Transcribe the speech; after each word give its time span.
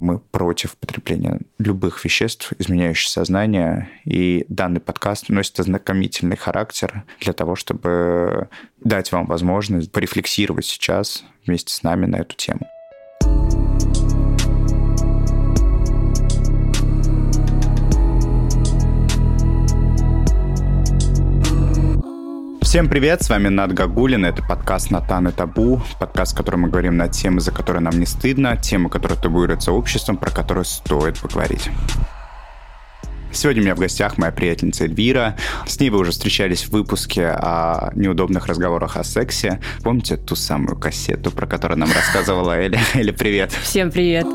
Мы 0.00 0.18
против 0.18 0.76
потребления 0.76 1.40
любых 1.58 2.04
веществ, 2.04 2.52
изменяющих 2.58 3.08
сознание, 3.08 3.88
и 4.04 4.44
данный 4.48 4.80
подкаст 4.80 5.28
носит 5.28 5.58
ознакомительный 5.58 6.36
характер 6.36 7.04
для 7.20 7.32
того, 7.32 7.56
чтобы 7.56 8.48
дать 8.82 9.10
вам 9.12 9.26
возможность 9.26 9.90
порефлексировать 9.90 10.66
сейчас 10.66 11.24
вместе 11.46 11.72
с 11.72 11.82
нами 11.82 12.06
на 12.06 12.16
эту 12.16 12.36
тему. 12.36 12.66
Всем 22.76 22.90
привет, 22.90 23.22
с 23.22 23.30
вами 23.30 23.48
Над 23.48 23.72
Гагулин, 23.72 24.26
это 24.26 24.42
подкаст 24.42 24.90
«Натан 24.90 25.28
и 25.28 25.32
табу», 25.32 25.80
подкаст, 25.98 26.34
в 26.34 26.36
котором 26.36 26.60
мы 26.60 26.68
говорим 26.68 26.98
на 26.98 27.08
темы, 27.08 27.40
за 27.40 27.50
которые 27.50 27.80
нам 27.80 27.98
не 27.98 28.04
стыдно, 28.04 28.54
темы, 28.58 28.90
которые 28.90 29.18
табуируются 29.18 29.72
обществом, 29.72 30.18
про 30.18 30.30
которые 30.30 30.66
стоит 30.66 31.18
поговорить. 31.18 31.70
Сегодня 33.32 33.62
у 33.62 33.64
меня 33.64 33.74
в 33.74 33.78
гостях 33.78 34.18
моя 34.18 34.30
приятельница 34.30 34.84
Эльвира. 34.84 35.38
С 35.66 35.80
ней 35.80 35.88
вы 35.88 36.00
уже 36.00 36.10
встречались 36.10 36.64
в 36.64 36.72
выпуске 36.72 37.28
о 37.28 37.92
неудобных 37.94 38.46
разговорах 38.46 38.98
о 38.98 39.04
сексе. 39.04 39.58
Помните 39.82 40.18
ту 40.18 40.36
самую 40.36 40.76
кассету, 40.76 41.30
про 41.30 41.46
которую 41.46 41.78
нам 41.78 41.90
рассказывала 41.90 42.60
Эля? 42.60 42.78
Эля, 42.94 43.14
привет. 43.14 43.52
Всем 43.52 43.90
привет. 43.90 44.26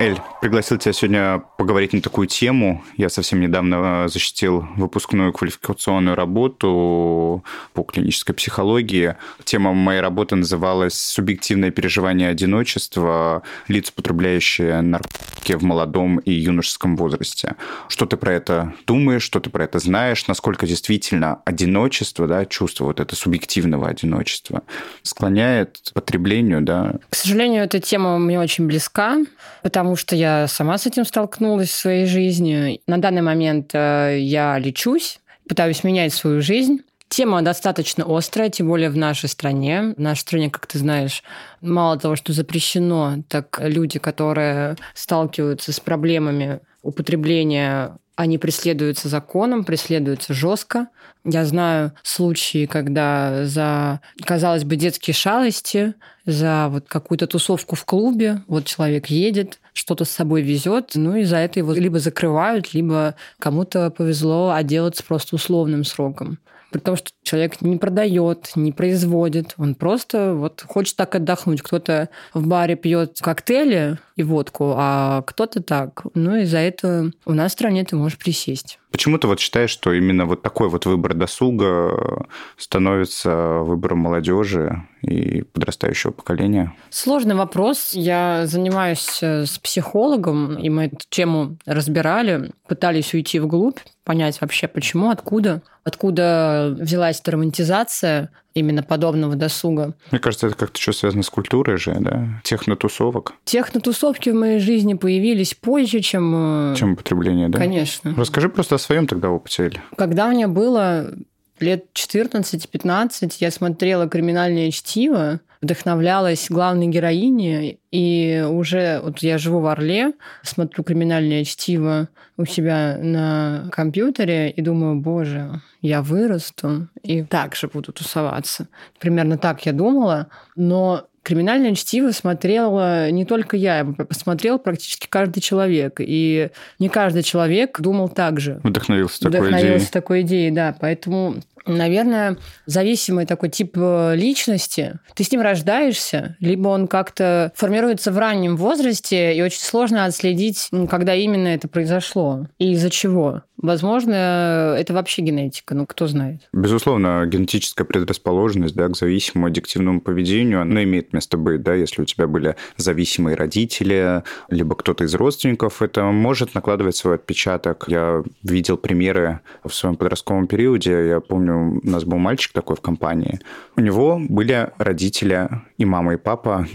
Эль, 0.00 0.16
пригласил 0.40 0.78
тебя 0.78 0.92
сегодня 0.92 1.42
поговорить 1.56 1.92
на 1.92 2.00
такую 2.00 2.28
тему. 2.28 2.84
Я 2.96 3.08
совсем 3.08 3.40
недавно 3.40 4.06
защитил 4.06 4.64
выпускную 4.76 5.32
квалификационную 5.32 6.14
работу 6.14 7.42
по 7.72 7.82
клинической 7.82 8.32
психологии. 8.32 9.16
Тема 9.42 9.72
моей 9.72 10.00
работы 10.00 10.36
называлась 10.36 10.94
«Субъективное 10.94 11.72
переживание 11.72 12.28
одиночества. 12.28 13.42
Лица, 13.66 13.92
потребляющие 13.92 14.80
наркотики 14.82 15.54
в 15.54 15.64
молодом 15.64 16.18
и 16.18 16.30
юношеском 16.30 16.96
возрасте». 16.96 17.56
Что 17.88 18.06
ты 18.06 18.16
про 18.16 18.34
это 18.34 18.74
думаешь, 18.86 19.24
что 19.24 19.40
ты 19.40 19.50
про 19.50 19.64
это 19.64 19.80
знаешь, 19.80 20.28
насколько 20.28 20.64
действительно 20.64 21.42
одиночество, 21.44 22.28
да, 22.28 22.46
чувство 22.46 22.84
вот 22.84 23.00
это 23.00 23.16
субъективного 23.16 23.88
одиночества 23.88 24.62
склоняет 25.02 25.80
к 25.90 25.92
потреблению, 25.92 26.60
да? 26.60 26.94
К 27.10 27.16
сожалению, 27.16 27.64
эта 27.64 27.80
тема 27.80 28.16
мне 28.18 28.38
очень 28.38 28.68
близка, 28.68 29.18
потому 29.64 29.87
потому 29.88 29.96
что 29.96 30.16
я 30.16 30.46
сама 30.48 30.76
с 30.76 30.84
этим 30.84 31.06
столкнулась 31.06 31.70
в 31.70 31.74
своей 31.74 32.04
жизни. 32.04 32.82
На 32.86 32.98
данный 32.98 33.22
момент 33.22 33.70
э, 33.72 34.18
я 34.20 34.58
лечусь, 34.58 35.18
пытаюсь 35.48 35.82
менять 35.82 36.12
свою 36.12 36.42
жизнь. 36.42 36.82
Тема 37.08 37.40
достаточно 37.40 38.04
острая, 38.06 38.50
тем 38.50 38.68
более 38.68 38.90
в 38.90 38.98
нашей 38.98 39.30
стране. 39.30 39.94
В 39.96 40.00
нашей 40.00 40.20
стране, 40.20 40.50
как 40.50 40.66
ты 40.66 40.78
знаешь, 40.78 41.22
мало 41.62 41.98
того, 41.98 42.16
что 42.16 42.34
запрещено, 42.34 43.22
так 43.28 43.58
люди, 43.62 43.98
которые 43.98 44.76
сталкиваются 44.92 45.72
с 45.72 45.80
проблемами 45.80 46.60
употребления 46.82 47.96
они 48.18 48.36
преследуются 48.36 49.08
законом, 49.08 49.62
преследуются 49.62 50.34
жестко. 50.34 50.88
Я 51.24 51.44
знаю 51.44 51.92
случаи, 52.02 52.66
когда 52.66 53.44
за, 53.44 54.00
казалось 54.24 54.64
бы, 54.64 54.74
детские 54.74 55.14
шалости, 55.14 55.94
за 56.26 56.66
вот 56.68 56.88
какую-то 56.88 57.28
тусовку 57.28 57.76
в 57.76 57.84
клубе, 57.84 58.42
вот 58.48 58.64
человек 58.64 59.06
едет, 59.06 59.60
что-то 59.78 60.04
с 60.04 60.10
собой 60.10 60.42
везет, 60.42 60.92
ну 60.94 61.14
и 61.14 61.24
за 61.24 61.36
это 61.36 61.60
его 61.60 61.72
либо 61.72 62.00
закрывают, 62.00 62.74
либо 62.74 63.14
кому-то 63.38 63.90
повезло 63.90 64.50
отделаться 64.50 65.04
просто 65.04 65.36
условным 65.36 65.84
сроком. 65.84 66.38
При 66.70 66.80
том, 66.80 66.96
что 66.96 67.10
человек 67.22 67.62
не 67.62 67.78
продает, 67.78 68.50
не 68.54 68.72
производит, 68.72 69.54
он 69.56 69.74
просто 69.74 70.34
вот 70.34 70.62
хочет 70.66 70.96
так 70.96 71.14
отдохнуть. 71.14 71.62
Кто-то 71.62 72.10
в 72.34 72.46
баре 72.46 72.76
пьет 72.76 73.18
коктейли 73.20 73.98
и 74.16 74.22
водку, 74.22 74.74
а 74.76 75.22
кто-то 75.22 75.62
так. 75.62 76.02
Ну 76.14 76.36
и 76.36 76.44
за 76.44 76.58
это 76.58 77.10
у 77.24 77.32
нас 77.32 77.52
в 77.52 77.54
стране 77.54 77.84
ты 77.84 77.96
можешь 77.96 78.18
присесть. 78.18 78.78
Почему 78.90 79.18
ты 79.18 79.26
вот 79.26 79.38
считаешь, 79.38 79.70
что 79.70 79.92
именно 79.92 80.24
вот 80.24 80.42
такой 80.42 80.68
вот 80.68 80.86
выбор 80.86 81.14
досуга 81.14 82.26
становится 82.56 83.58
выбором 83.58 83.98
молодежи 83.98 84.86
и 85.02 85.42
подрастающего 85.42 86.10
поколения? 86.10 86.74
Сложный 86.90 87.34
вопрос. 87.34 87.92
Я 87.92 88.46
занимаюсь 88.46 89.22
э, 89.22 89.44
с 89.44 89.58
психологом, 89.58 90.56
и 90.58 90.70
мы 90.70 90.86
эту 90.86 91.04
тему 91.10 91.58
разбирали, 91.66 92.52
пытались 92.66 93.12
уйти 93.12 93.38
вглубь, 93.38 93.78
понять 94.04 94.40
вообще 94.40 94.68
почему, 94.68 95.10
откуда, 95.10 95.62
откуда 95.84 96.74
взялась 96.78 97.20
эта 97.20 97.32
романтизация 97.32 98.30
именно 98.58 98.82
подобного 98.82 99.36
досуга. 99.36 99.94
Мне 100.10 100.20
кажется, 100.20 100.48
это 100.48 100.56
как-то 100.56 100.80
что 100.80 100.92
связано 100.92 101.22
с 101.22 101.30
культурой 101.30 101.78
же, 101.78 101.96
да? 102.00 102.40
Технотусовок. 102.44 103.34
Технотусовки 103.44 104.30
в 104.30 104.34
моей 104.34 104.58
жизни 104.58 104.94
появились 104.94 105.54
позже, 105.54 106.00
чем... 106.00 106.72
Э, 106.72 106.74
чем 106.76 106.96
потребление, 106.96 107.48
да? 107.48 107.58
Конечно. 107.58 108.14
Расскажи 108.16 108.48
просто 108.48 108.76
о 108.76 108.78
своем 108.78 109.06
тогда 109.06 109.30
опыте. 109.30 109.82
Когда 109.96 110.26
у 110.26 110.30
меня 110.30 110.48
было 110.48 111.12
лет 111.60 111.86
14-15 111.94 113.36
я 113.40 113.50
смотрела 113.50 114.08
«Криминальное 114.08 114.70
чтиво», 114.70 115.40
вдохновлялась 115.60 116.48
главной 116.48 116.86
героиней, 116.86 117.80
и 117.90 118.44
уже 118.48 119.00
вот 119.02 119.18
я 119.18 119.38
живу 119.38 119.60
в 119.60 119.66
Орле, 119.66 120.12
смотрю 120.42 120.84
«Криминальное 120.84 121.44
чтиво» 121.44 122.08
у 122.36 122.44
себя 122.44 122.98
на 123.00 123.68
компьютере 123.72 124.50
и 124.50 124.62
думаю, 124.62 125.00
боже, 125.00 125.60
я 125.82 126.02
вырасту 126.02 126.88
и 127.02 127.22
так 127.22 127.56
же 127.56 127.66
буду 127.66 127.92
тусоваться. 127.92 128.68
Примерно 129.00 129.38
так 129.38 129.66
я 129.66 129.72
думала, 129.72 130.28
но 130.54 131.08
Криминальное 131.28 131.74
чтиво 131.74 132.10
смотрела 132.10 133.10
не 133.10 133.26
только 133.26 133.58
я, 133.58 133.84
посмотрел 133.84 134.58
практически 134.58 135.06
каждый 135.10 135.42
человек. 135.42 135.96
И 135.98 136.48
не 136.78 136.88
каждый 136.88 137.22
человек 137.22 137.78
думал 137.78 138.08
так 138.08 138.40
же. 138.40 138.60
Вдохновился 138.62 139.20
такой 139.20 139.40
Вдохновился 139.40 139.76
идеей. 139.76 139.92
такой 139.92 140.20
идеей, 140.22 140.50
да. 140.50 140.74
Поэтому 140.80 141.34
наверное, 141.66 142.38
зависимый 142.66 143.26
такой 143.26 143.50
тип 143.50 143.76
э, 143.76 144.14
личности. 144.16 144.98
Ты 145.14 145.24
с 145.24 145.30
ним 145.30 145.42
рождаешься, 145.42 146.36
либо 146.40 146.68
он 146.68 146.88
как-то 146.88 147.52
формируется 147.54 148.10
в 148.10 148.18
раннем 148.18 148.56
возрасте, 148.56 149.34
и 149.34 149.42
очень 149.42 149.60
сложно 149.60 150.04
отследить, 150.06 150.70
когда 150.88 151.14
именно 151.14 151.48
это 151.48 151.68
произошло 151.68 152.46
и 152.58 152.72
из-за 152.72 152.90
чего. 152.90 153.42
Возможно, 153.60 154.76
это 154.78 154.94
вообще 154.94 155.22
генетика, 155.22 155.74
ну 155.74 155.84
кто 155.84 156.06
знает. 156.06 156.42
Безусловно, 156.52 157.26
генетическая 157.26 157.84
предрасположенность 157.84 158.76
да, 158.76 158.88
к 158.88 158.96
зависимому 158.96 159.48
аддиктивному 159.48 160.00
поведению, 160.00 160.62
она 160.62 160.84
имеет 160.84 161.12
место 161.18 161.36
быть, 161.36 161.62
да, 161.62 161.74
если 161.74 162.02
у 162.02 162.04
тебя 162.04 162.26
были 162.26 162.54
зависимые 162.76 163.36
родители, 163.36 164.22
либо 164.48 164.76
кто-то 164.76 165.04
из 165.04 165.14
родственников, 165.14 165.82
это 165.82 166.04
может 166.04 166.54
накладывать 166.54 166.96
свой 166.96 167.16
отпечаток. 167.16 167.84
Я 167.88 168.22
видел 168.42 168.76
примеры 168.76 169.40
в 169.64 169.74
своем 169.74 169.96
подростковом 169.96 170.46
периоде, 170.46 171.08
я 171.08 171.20
помню, 171.20 171.80
у 171.82 171.90
нас 171.90 172.04
был 172.04 172.18
мальчик 172.18 172.52
такой 172.52 172.76
в 172.76 172.80
компании. 172.80 173.40
У 173.76 173.80
него 173.80 174.20
были 174.28 174.70
родители 174.78 175.48
и 175.76 175.84
мама, 175.84 176.14
и 176.14 176.16
папа 176.16 176.66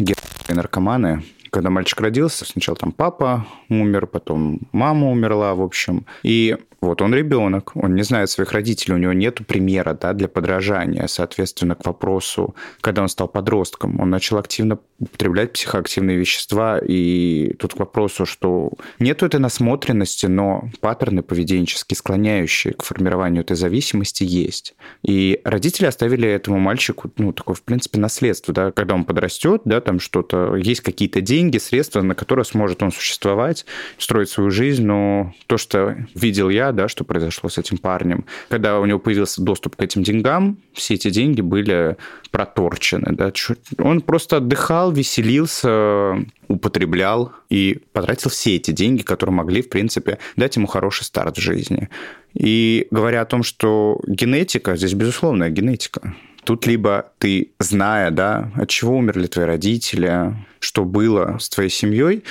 наркоманы. 0.49 1.23
Когда 1.53 1.69
мальчик 1.69 2.01
родился, 2.01 2.45
сначала 2.45 2.75
там 2.75 2.91
папа 2.91 3.45
умер, 3.69 4.07
потом 4.07 4.61
мама 4.71 5.11
умерла, 5.11 5.53
в 5.53 5.61
общем. 5.61 6.07
И 6.23 6.57
вот 6.83 7.01
он 7.01 7.13
ребенок, 7.13 7.71
он 7.75 7.95
не 7.95 8.03
знает 8.03 8.29
своих 8.29 8.51
родителей, 8.51 8.95
у 8.95 8.97
него 8.97 9.13
нет 9.13 9.39
примера 9.47 9.97
да, 9.99 10.11
для 10.11 10.27
подражания. 10.27 11.07
Соответственно, 11.07 11.75
к 11.75 11.85
вопросу, 11.85 12.55
когда 12.81 13.01
он 13.01 13.07
стал 13.07 13.29
подростком, 13.29 14.01
он 14.01 14.09
начал 14.09 14.37
активно 14.37 14.79
употреблять 14.99 15.53
психоактивные 15.53 16.17
вещества. 16.17 16.79
И 16.79 17.53
тут 17.57 17.75
к 17.75 17.79
вопросу, 17.79 18.25
что 18.25 18.71
нет 18.99 19.23
этой 19.23 19.39
насмотренности, 19.39 20.25
но 20.25 20.69
паттерны 20.81 21.23
поведенческие, 21.23 21.95
склоняющие 21.95 22.73
к 22.73 22.83
формированию 22.83 23.43
этой 23.43 23.55
зависимости, 23.55 24.25
есть. 24.25 24.75
И 25.03 25.39
родители 25.45 25.85
оставили 25.85 26.27
этому 26.27 26.59
мальчику, 26.59 27.09
ну, 27.17 27.31
такое, 27.31 27.55
в 27.55 27.61
принципе, 27.61 27.99
наследство, 27.99 28.53
да, 28.53 28.71
когда 28.71 28.95
он 28.95 29.05
подрастет, 29.05 29.61
да, 29.63 29.79
там 29.79 30.01
что-то, 30.01 30.57
есть 30.57 30.81
какие-то 30.81 31.21
деньги, 31.21 31.42
средства, 31.59 32.01
на 32.01 32.15
которые 32.15 32.45
сможет 32.45 32.83
он 32.83 32.91
существовать, 32.91 33.65
строить 33.97 34.29
свою 34.29 34.51
жизнь, 34.51 34.85
но 34.85 35.33
то, 35.47 35.57
что 35.57 35.97
видел 36.15 36.49
я, 36.49 36.71
да, 36.71 36.87
что 36.87 37.03
произошло 37.03 37.49
с 37.49 37.57
этим 37.57 37.77
парнем. 37.77 38.25
Когда 38.49 38.79
у 38.79 38.85
него 38.85 38.99
появился 38.99 39.41
доступ 39.41 39.75
к 39.75 39.81
этим 39.81 40.03
деньгам, 40.03 40.57
все 40.73 40.95
эти 40.95 41.09
деньги 41.09 41.41
были 41.41 41.97
проторчены. 42.31 43.13
Да. 43.15 43.31
Он 43.77 44.01
просто 44.01 44.37
отдыхал, 44.37 44.91
веселился, 44.91 46.17
употреблял 46.47 47.31
и 47.49 47.79
потратил 47.91 48.29
все 48.29 48.55
эти 48.55 48.71
деньги, 48.71 49.01
которые 49.01 49.33
могли, 49.33 49.61
в 49.61 49.69
принципе, 49.69 50.19
дать 50.35 50.55
ему 50.55 50.67
хороший 50.67 51.03
старт 51.03 51.37
в 51.37 51.41
жизни. 51.41 51.89
И 52.33 52.87
говоря 52.91 53.21
о 53.21 53.25
том, 53.25 53.43
что 53.43 53.99
генетика, 54.07 54.75
здесь 54.75 54.93
безусловная 54.93 55.49
генетика. 55.49 56.15
Тут 56.43 56.67
либо 56.67 57.11
ты, 57.19 57.51
зная, 57.59 58.11
да, 58.11 58.51
от 58.55 58.69
чего 58.69 58.97
умерли 58.97 59.27
твои 59.27 59.45
родители, 59.45 60.35
что 60.59 60.83
было 60.83 61.37
с 61.39 61.49
твоей 61.49 61.69
семьей, 61.69 62.23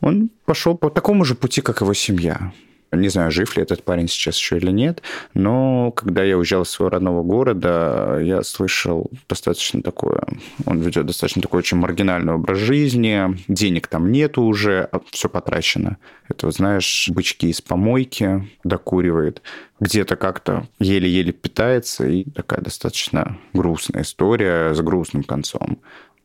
он 0.00 0.30
пошел 0.44 0.76
по 0.76 0.90
такому 0.90 1.24
же 1.24 1.34
пути, 1.34 1.60
как 1.60 1.80
его 1.80 1.94
семья. 1.94 2.52
Не 2.92 3.08
знаю, 3.08 3.30
жив 3.30 3.56
ли 3.56 3.62
этот 3.62 3.84
парень 3.84 4.08
сейчас 4.08 4.36
еще 4.36 4.56
или 4.56 4.72
нет, 4.72 5.02
но 5.32 5.92
когда 5.92 6.24
я 6.24 6.36
уезжал 6.36 6.62
из 6.62 6.70
своего 6.70 6.90
родного 6.90 7.22
города, 7.22 8.18
я 8.20 8.42
слышал 8.42 9.10
достаточно 9.28 9.80
такое... 9.82 10.22
Он 10.66 10.80
ведет 10.80 11.06
достаточно 11.06 11.40
такой 11.40 11.58
очень 11.58 11.76
маргинальный 11.76 12.34
образ 12.34 12.58
жизни, 12.58 13.36
денег 13.46 13.86
там 13.86 14.10
нету 14.10 14.42
уже, 14.42 14.88
а 14.90 15.00
все 15.10 15.28
потрачено. 15.28 15.98
Это, 16.28 16.50
знаешь, 16.50 17.08
бычки 17.12 17.48
из 17.48 17.60
помойки 17.60 18.48
докуривает, 18.64 19.42
где-то 19.78 20.16
как-то 20.16 20.66
еле-еле 20.78 21.32
питается, 21.32 22.06
и 22.06 22.24
такая 22.24 22.60
достаточно 22.60 23.38
грустная 23.52 24.02
история 24.02 24.74
с 24.74 24.80
грустным 24.80 25.22
концом. 25.22 25.78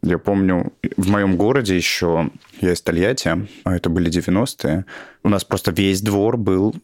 Я 0.03 0.17
помню, 0.17 0.73
в 0.97 1.09
моем 1.09 1.35
городе 1.35 1.75
еще, 1.75 2.29
я 2.61 2.73
из 2.73 2.81
Тольятти, 2.81 3.47
а 3.63 3.75
это 3.75 3.89
были 3.89 4.11
90-е, 4.11 4.85
у 5.23 5.29
нас 5.29 5.43
просто 5.43 5.71
весь 5.71 6.01
двор 6.01 6.37
был 6.37 6.75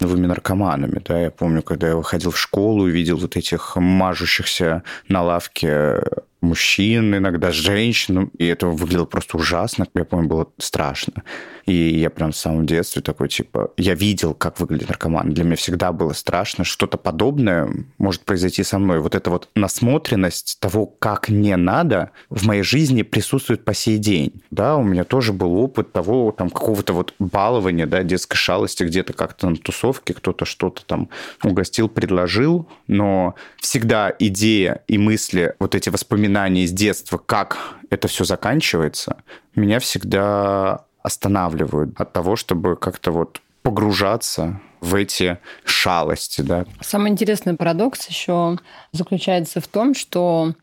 новыми 0.00 0.26
наркоманами. 0.26 1.02
Да? 1.04 1.20
Я 1.20 1.30
помню, 1.30 1.62
когда 1.62 1.88
я 1.88 1.96
выходил 1.96 2.30
в 2.30 2.38
школу 2.38 2.86
и 2.86 2.92
видел 2.92 3.16
вот 3.16 3.36
этих 3.36 3.76
мажущихся 3.76 4.84
на 5.08 5.22
лавке 5.22 6.00
мужчин, 6.40 7.16
иногда 7.16 7.50
женщин, 7.50 8.30
и 8.38 8.46
это 8.46 8.68
выглядело 8.68 9.06
просто 9.06 9.36
ужасно. 9.36 9.86
Я 9.94 10.04
помню, 10.04 10.28
было 10.28 10.48
страшно. 10.58 11.24
И 11.66 11.98
я 11.98 12.10
прям 12.10 12.32
в 12.32 12.36
самом 12.36 12.66
детстве 12.66 13.00
такой, 13.00 13.28
типа, 13.28 13.72
я 13.76 13.94
видел, 13.94 14.34
как 14.34 14.60
выглядит 14.60 14.88
наркоман. 14.88 15.32
Для 15.32 15.44
меня 15.44 15.56
всегда 15.56 15.92
было 15.92 16.12
страшно. 16.12 16.64
Что-то 16.64 16.98
подобное 16.98 17.68
может 17.98 18.22
произойти 18.22 18.62
со 18.62 18.78
мной. 18.78 19.00
Вот 19.00 19.14
эта 19.14 19.30
вот 19.30 19.48
насмотренность 19.54 20.58
того, 20.60 20.86
как 20.86 21.28
не 21.28 21.56
надо, 21.56 22.10
в 22.28 22.46
моей 22.46 22.62
жизни 22.62 23.02
присутствует 23.02 23.64
по 23.64 23.72
сей 23.72 23.98
день. 23.98 24.42
Да, 24.50 24.76
у 24.76 24.82
меня 24.82 25.04
тоже 25.04 25.32
был 25.32 25.54
опыт 25.56 25.92
того, 25.92 26.32
там, 26.32 26.50
какого-то 26.50 26.92
вот 26.92 27.14
балования, 27.18 27.86
да, 27.86 28.02
детской 28.02 28.36
шалости 28.36 28.84
где-то 28.84 29.12
как-то 29.12 29.48
на 29.48 29.56
тусовке, 29.56 30.14
кто-то 30.14 30.44
что-то 30.44 30.84
там 30.84 31.08
угостил, 31.42 31.88
предложил, 31.88 32.68
но 32.86 33.34
всегда 33.58 34.12
идея 34.18 34.82
и 34.86 34.98
мысли, 34.98 35.54
вот 35.58 35.74
эти 35.74 35.88
воспоминания 35.88 36.64
из 36.64 36.72
детства, 36.72 37.18
как 37.18 37.58
это 37.90 38.08
все 38.08 38.24
заканчивается, 38.24 39.22
меня 39.54 39.78
всегда 39.78 40.84
останавливают 41.04 42.00
от 42.00 42.12
того, 42.12 42.34
чтобы 42.34 42.76
как-то 42.76 43.12
вот 43.12 43.40
погружаться 43.62 44.60
в 44.80 44.94
эти 44.94 45.38
шалости, 45.64 46.42
да. 46.42 46.66
Самый 46.82 47.10
интересный 47.10 47.54
парадокс 47.54 48.06
еще 48.08 48.58
заключается 48.92 49.60
в 49.60 49.68
том, 49.68 49.94
что 49.94 50.54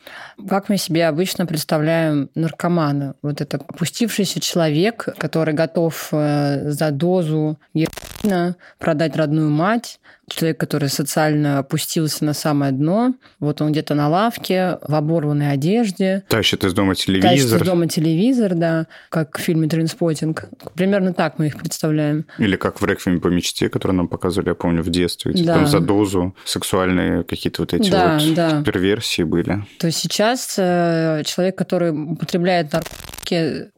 как 0.47 0.69
мы 0.69 0.77
себе 0.77 1.07
обычно 1.07 1.47
представляем 1.47 2.29
наркомана. 2.35 3.15
Вот 3.23 3.41
это 3.41 3.57
опустившийся 3.57 4.39
человек, 4.39 5.07
который 5.17 5.55
готов 5.55 6.09
э, 6.11 6.69
за 6.69 6.91
дозу 6.91 7.57
героина 7.73 8.55
продать 8.77 9.15
родную 9.15 9.49
мать, 9.49 9.99
человек, 10.33 10.59
который 10.59 10.89
социально 10.89 11.59
опустился 11.59 12.25
на 12.25 12.33
самое 12.33 12.71
дно. 12.71 13.13
Вот 13.39 13.61
он 13.61 13.71
где-то 13.71 13.95
на 13.95 14.09
лавке, 14.09 14.77
в 14.87 14.95
оборванной 14.95 15.51
одежде. 15.51 16.23
Тащит 16.27 16.63
из 16.63 16.73
дома 16.73 16.95
телевизор. 16.95 17.31
Тащит 17.31 17.61
из 17.61 17.67
дома 17.67 17.87
телевизор, 17.87 18.55
да, 18.55 18.87
как 19.09 19.37
в 19.37 19.41
фильме 19.41 19.67
«Тринспотинг». 19.67 20.45
Примерно 20.75 21.13
так 21.13 21.39
мы 21.39 21.47
их 21.47 21.57
представляем. 21.57 22.25
Или 22.37 22.55
как 22.55 22.81
в 22.81 22.85
«Реквиеме 22.85 23.19
по 23.19 23.27
мечте», 23.27 23.69
который 23.69 23.93
нам 23.93 24.07
показывали, 24.07 24.49
я 24.49 24.55
помню, 24.55 24.83
в 24.83 24.89
детстве. 24.89 25.33
Да. 25.33 25.55
Там 25.55 25.67
за 25.67 25.79
дозу 25.79 26.35
сексуальные 26.45 27.23
какие-то 27.23 27.61
вот 27.61 27.73
эти 27.73 27.89
да, 27.89 28.17
вот 28.19 28.33
да. 28.33 28.63
перверсии 28.63 29.23
были. 29.23 29.65
То 29.79 29.87
есть 29.87 29.99
сейчас 29.99 30.55
э, 30.57 31.23
человек, 31.25 31.57
который 31.57 31.91
употребляет 31.91 32.71
наркотики, 32.73 33.20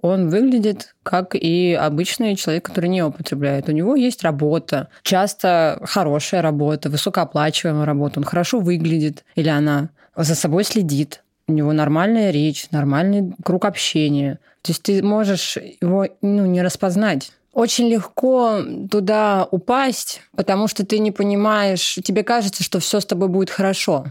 он 0.01 0.29
выглядит 0.29 0.95
как 1.03 1.35
и 1.35 1.73
обычный 1.73 2.35
человек, 2.35 2.65
который 2.65 2.89
не 2.89 3.03
употребляет. 3.03 3.69
У 3.69 3.71
него 3.71 3.95
есть 3.95 4.23
работа, 4.23 4.89
часто 5.03 5.79
хорошая 5.83 6.41
работа, 6.41 6.89
высокооплачиваемая 6.89 7.85
работа, 7.85 8.19
он 8.19 8.25
хорошо 8.25 8.59
выглядит 8.59 9.23
или 9.35 9.49
она 9.49 9.89
за 10.15 10.35
собой 10.35 10.63
следит, 10.63 11.23
у 11.47 11.53
него 11.53 11.73
нормальная 11.73 12.31
речь, 12.31 12.67
нормальный 12.71 13.33
круг 13.43 13.65
общения. 13.65 14.39
То 14.61 14.71
есть 14.71 14.83
ты 14.83 15.03
можешь 15.03 15.57
его 15.81 16.07
ну, 16.21 16.45
не 16.45 16.61
распознать. 16.61 17.31
Очень 17.53 17.89
легко 17.89 18.61
туда 18.89 19.47
упасть, 19.51 20.21
потому 20.35 20.67
что 20.67 20.85
ты 20.85 20.97
не 20.97 21.11
понимаешь, 21.11 21.99
тебе 22.03 22.23
кажется, 22.23 22.63
что 22.63 22.79
все 22.79 22.99
с 22.99 23.05
тобой 23.05 23.27
будет 23.27 23.51
хорошо. 23.51 24.05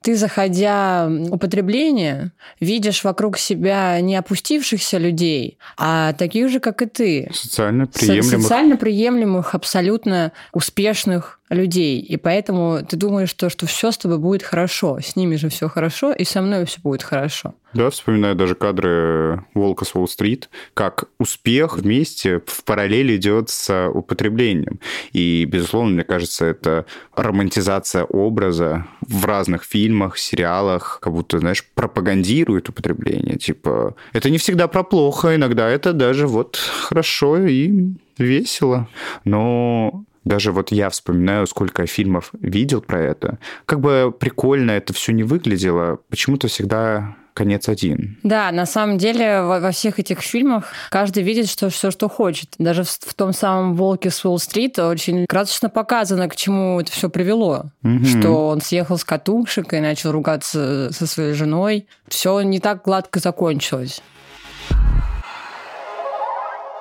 Ты, 0.00 0.16
заходя 0.16 1.06
в 1.08 1.34
употребление, 1.34 2.32
видишь 2.60 3.04
вокруг 3.04 3.38
себя 3.38 4.00
не 4.00 4.16
опустившихся 4.16 4.98
людей, 4.98 5.58
а 5.76 6.12
таких 6.12 6.48
же, 6.50 6.60
как 6.60 6.82
и 6.82 6.86
ты. 6.86 7.30
Социально 7.32 7.86
приемлемых. 7.86 8.42
Социально 8.42 8.76
приемлемых, 8.76 9.54
абсолютно 9.54 10.32
успешных 10.52 11.40
людей. 11.50 12.00
И 12.00 12.16
поэтому 12.16 12.80
ты 12.88 12.96
думаешь, 12.96 13.30
что, 13.30 13.50
что 13.50 13.66
все 13.66 13.90
с 13.90 13.98
тобой 13.98 14.18
будет 14.18 14.42
хорошо. 14.42 14.98
С 15.00 15.16
ними 15.16 15.36
же 15.36 15.48
все 15.48 15.68
хорошо, 15.68 16.12
и 16.12 16.24
со 16.24 16.40
мной 16.42 16.64
все 16.64 16.80
будет 16.80 17.02
хорошо. 17.02 17.54
Да, 17.74 17.90
вспоминаю 17.90 18.36
даже 18.36 18.54
кадры 18.54 19.44
«Волка 19.52 19.84
с 19.84 19.94
Уолл-стрит», 19.94 20.48
как 20.74 21.04
успех 21.18 21.76
вместе 21.78 22.40
в 22.46 22.64
параллели 22.64 23.16
идет 23.16 23.50
с 23.50 23.88
употреблением. 23.88 24.78
И, 25.12 25.44
безусловно, 25.44 25.90
мне 25.90 26.04
кажется, 26.04 26.46
это 26.46 26.86
романтизация 27.16 28.04
образа 28.04 28.86
в 29.00 29.24
разных 29.24 29.63
фильмах, 29.64 30.18
сериалах, 30.18 30.98
как 31.00 31.12
будто, 31.12 31.38
знаешь, 31.38 31.64
пропагандирует 31.74 32.68
употребление. 32.68 33.36
Типа, 33.36 33.94
это 34.12 34.30
не 34.30 34.38
всегда 34.38 34.68
про 34.68 34.82
плохо, 34.82 35.34
иногда 35.34 35.68
это 35.68 35.92
даже 35.92 36.26
вот 36.26 36.56
хорошо 36.56 37.38
и 37.38 37.94
весело. 38.18 38.88
Но 39.24 40.04
даже 40.24 40.52
вот 40.52 40.72
я 40.72 40.88
вспоминаю, 40.90 41.46
сколько 41.46 41.86
фильмов 41.86 42.30
видел 42.32 42.80
про 42.80 43.00
это. 43.00 43.38
Как 43.66 43.80
бы 43.80 44.14
прикольно 44.18 44.72
это 44.72 44.92
все 44.92 45.12
не 45.12 45.22
выглядело, 45.22 45.98
почему-то 46.08 46.48
всегда 46.48 47.16
конец 47.34 47.68
один. 47.68 48.16
Да, 48.22 48.50
на 48.52 48.64
самом 48.64 48.96
деле 48.96 49.42
во, 49.42 49.60
во 49.60 49.72
всех 49.72 49.98
этих 49.98 50.20
фильмах 50.20 50.72
каждый 50.90 51.22
видит 51.22 51.48
что, 51.48 51.68
все, 51.68 51.90
что 51.90 52.08
хочет. 52.08 52.50
Даже 52.58 52.84
в, 52.84 52.88
в 52.88 53.14
том 53.14 53.32
самом 53.32 53.74
«Волке 53.74 54.10
с 54.10 54.24
Уолл-стрит» 54.24 54.78
очень 54.78 55.26
красочно 55.26 55.68
показано, 55.68 56.28
к 56.28 56.36
чему 56.36 56.80
это 56.80 56.90
все 56.92 57.10
привело. 57.10 57.66
Угу. 57.82 58.04
Что 58.04 58.48
он 58.48 58.60
съехал 58.60 58.96
с 58.96 59.04
катушек 59.04 59.74
и 59.74 59.80
начал 59.80 60.12
ругаться 60.12 60.90
со 60.92 61.06
своей 61.06 61.34
женой. 61.34 61.86
Все 62.08 62.40
не 62.40 62.60
так 62.60 62.82
гладко 62.84 63.18
закончилось. 63.18 64.00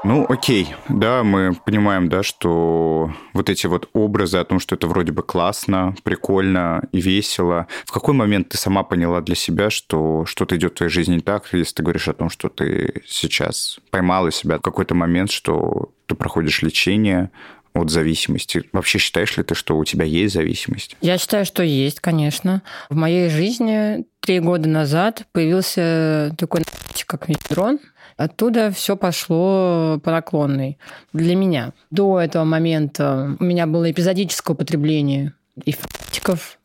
Ну, 0.03 0.25
окей, 0.27 0.75
да, 0.89 1.23
мы 1.23 1.53
понимаем, 1.65 2.09
да, 2.09 2.23
что 2.23 3.13
вот 3.33 3.49
эти 3.49 3.67
вот 3.67 3.89
образы 3.93 4.37
о 4.37 4.43
том, 4.43 4.59
что 4.59 4.75
это 4.75 4.87
вроде 4.87 5.13
бы 5.13 5.23
классно, 5.23 5.95
прикольно 6.03 6.83
и 6.91 6.99
весело. 6.99 7.67
В 7.85 7.91
какой 7.91 8.13
момент 8.13 8.49
ты 8.49 8.57
сама 8.57 8.83
поняла 8.83 9.21
для 9.21 9.35
себя, 9.35 9.69
что 9.69 10.25
что-то 10.25 10.57
идет 10.57 10.73
в 10.73 10.75
твоей 10.75 10.91
жизни 10.91 11.15
не 11.15 11.21
так, 11.21 11.47
если 11.53 11.75
ты 11.75 11.83
говоришь 11.83 12.09
о 12.09 12.13
том, 12.13 12.29
что 12.29 12.49
ты 12.49 13.01
сейчас 13.07 13.79
поймала 13.91 14.29
себя 14.31 14.57
в 14.57 14.61
какой-то 14.61 14.93
момент, 14.93 15.31
что 15.31 15.93
ты 16.05 16.15
проходишь 16.15 16.61
лечение, 16.61 17.31
от 17.73 17.89
зависимости. 17.89 18.63
Вообще 18.71 18.99
считаешь 18.99 19.35
ли 19.35 19.43
ты, 19.43 19.55
что 19.55 19.77
у 19.77 19.83
тебя 19.83 20.05
есть 20.05 20.35
зависимость? 20.35 20.95
Я 21.01 21.17
считаю, 21.17 21.43
что 21.43 21.63
есть, 21.63 21.99
конечно. 22.01 22.61
В 22.89 22.95
моей 22.95 23.29
жизни 23.29 24.05
три 24.19 24.39
года 24.39 24.69
назад 24.69 25.25
появился 25.31 26.35
такой 26.37 26.63
как 27.07 27.27
метрон, 27.27 27.79
Оттуда 28.17 28.71
все 28.71 28.95
пошло 28.95 29.99
по 30.03 30.11
наклонной 30.11 30.77
для 31.13 31.35
меня. 31.35 31.73
До 31.91 32.19
этого 32.19 32.43
момента 32.43 33.35
у 33.39 33.43
меня 33.43 33.67
было 33.67 33.89
эпизодическое 33.91 34.53
употребление 34.55 35.33
и 35.65 35.75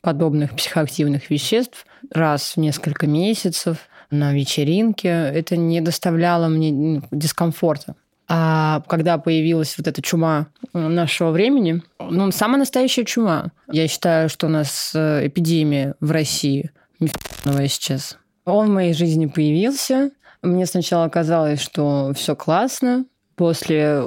подобных 0.00 0.54
психоактивных 0.54 1.30
веществ, 1.30 1.86
раз 2.12 2.54
в 2.54 2.56
несколько 2.58 3.06
месяцев 3.06 3.88
на 4.10 4.32
вечеринке. 4.32 5.08
Это 5.08 5.56
не 5.56 5.80
доставляло 5.80 6.48
мне 6.48 7.02
дискомфорта. 7.10 7.96
А 8.30 8.82
когда 8.88 9.16
появилась 9.16 9.76
вот 9.78 9.88
эта 9.88 10.02
чума 10.02 10.48
нашего 10.74 11.30
времени, 11.30 11.82
ну, 11.98 12.30
самая 12.30 12.58
настоящая 12.58 13.04
чума. 13.04 13.52
Я 13.72 13.88
считаю, 13.88 14.28
что 14.28 14.46
у 14.46 14.50
нас 14.50 14.92
э, 14.94 15.26
эпидемия 15.26 15.94
в 16.00 16.10
России 16.10 16.70
мифного 17.00 17.66
сейчас. 17.68 18.18
Он 18.44 18.68
в 18.68 18.74
моей 18.74 18.92
жизни 18.92 19.26
появился, 19.26 20.10
мне 20.42 20.66
сначала 20.66 21.08
казалось, 21.08 21.60
что 21.60 22.12
все 22.14 22.36
классно. 22.36 23.06
После 23.36 24.02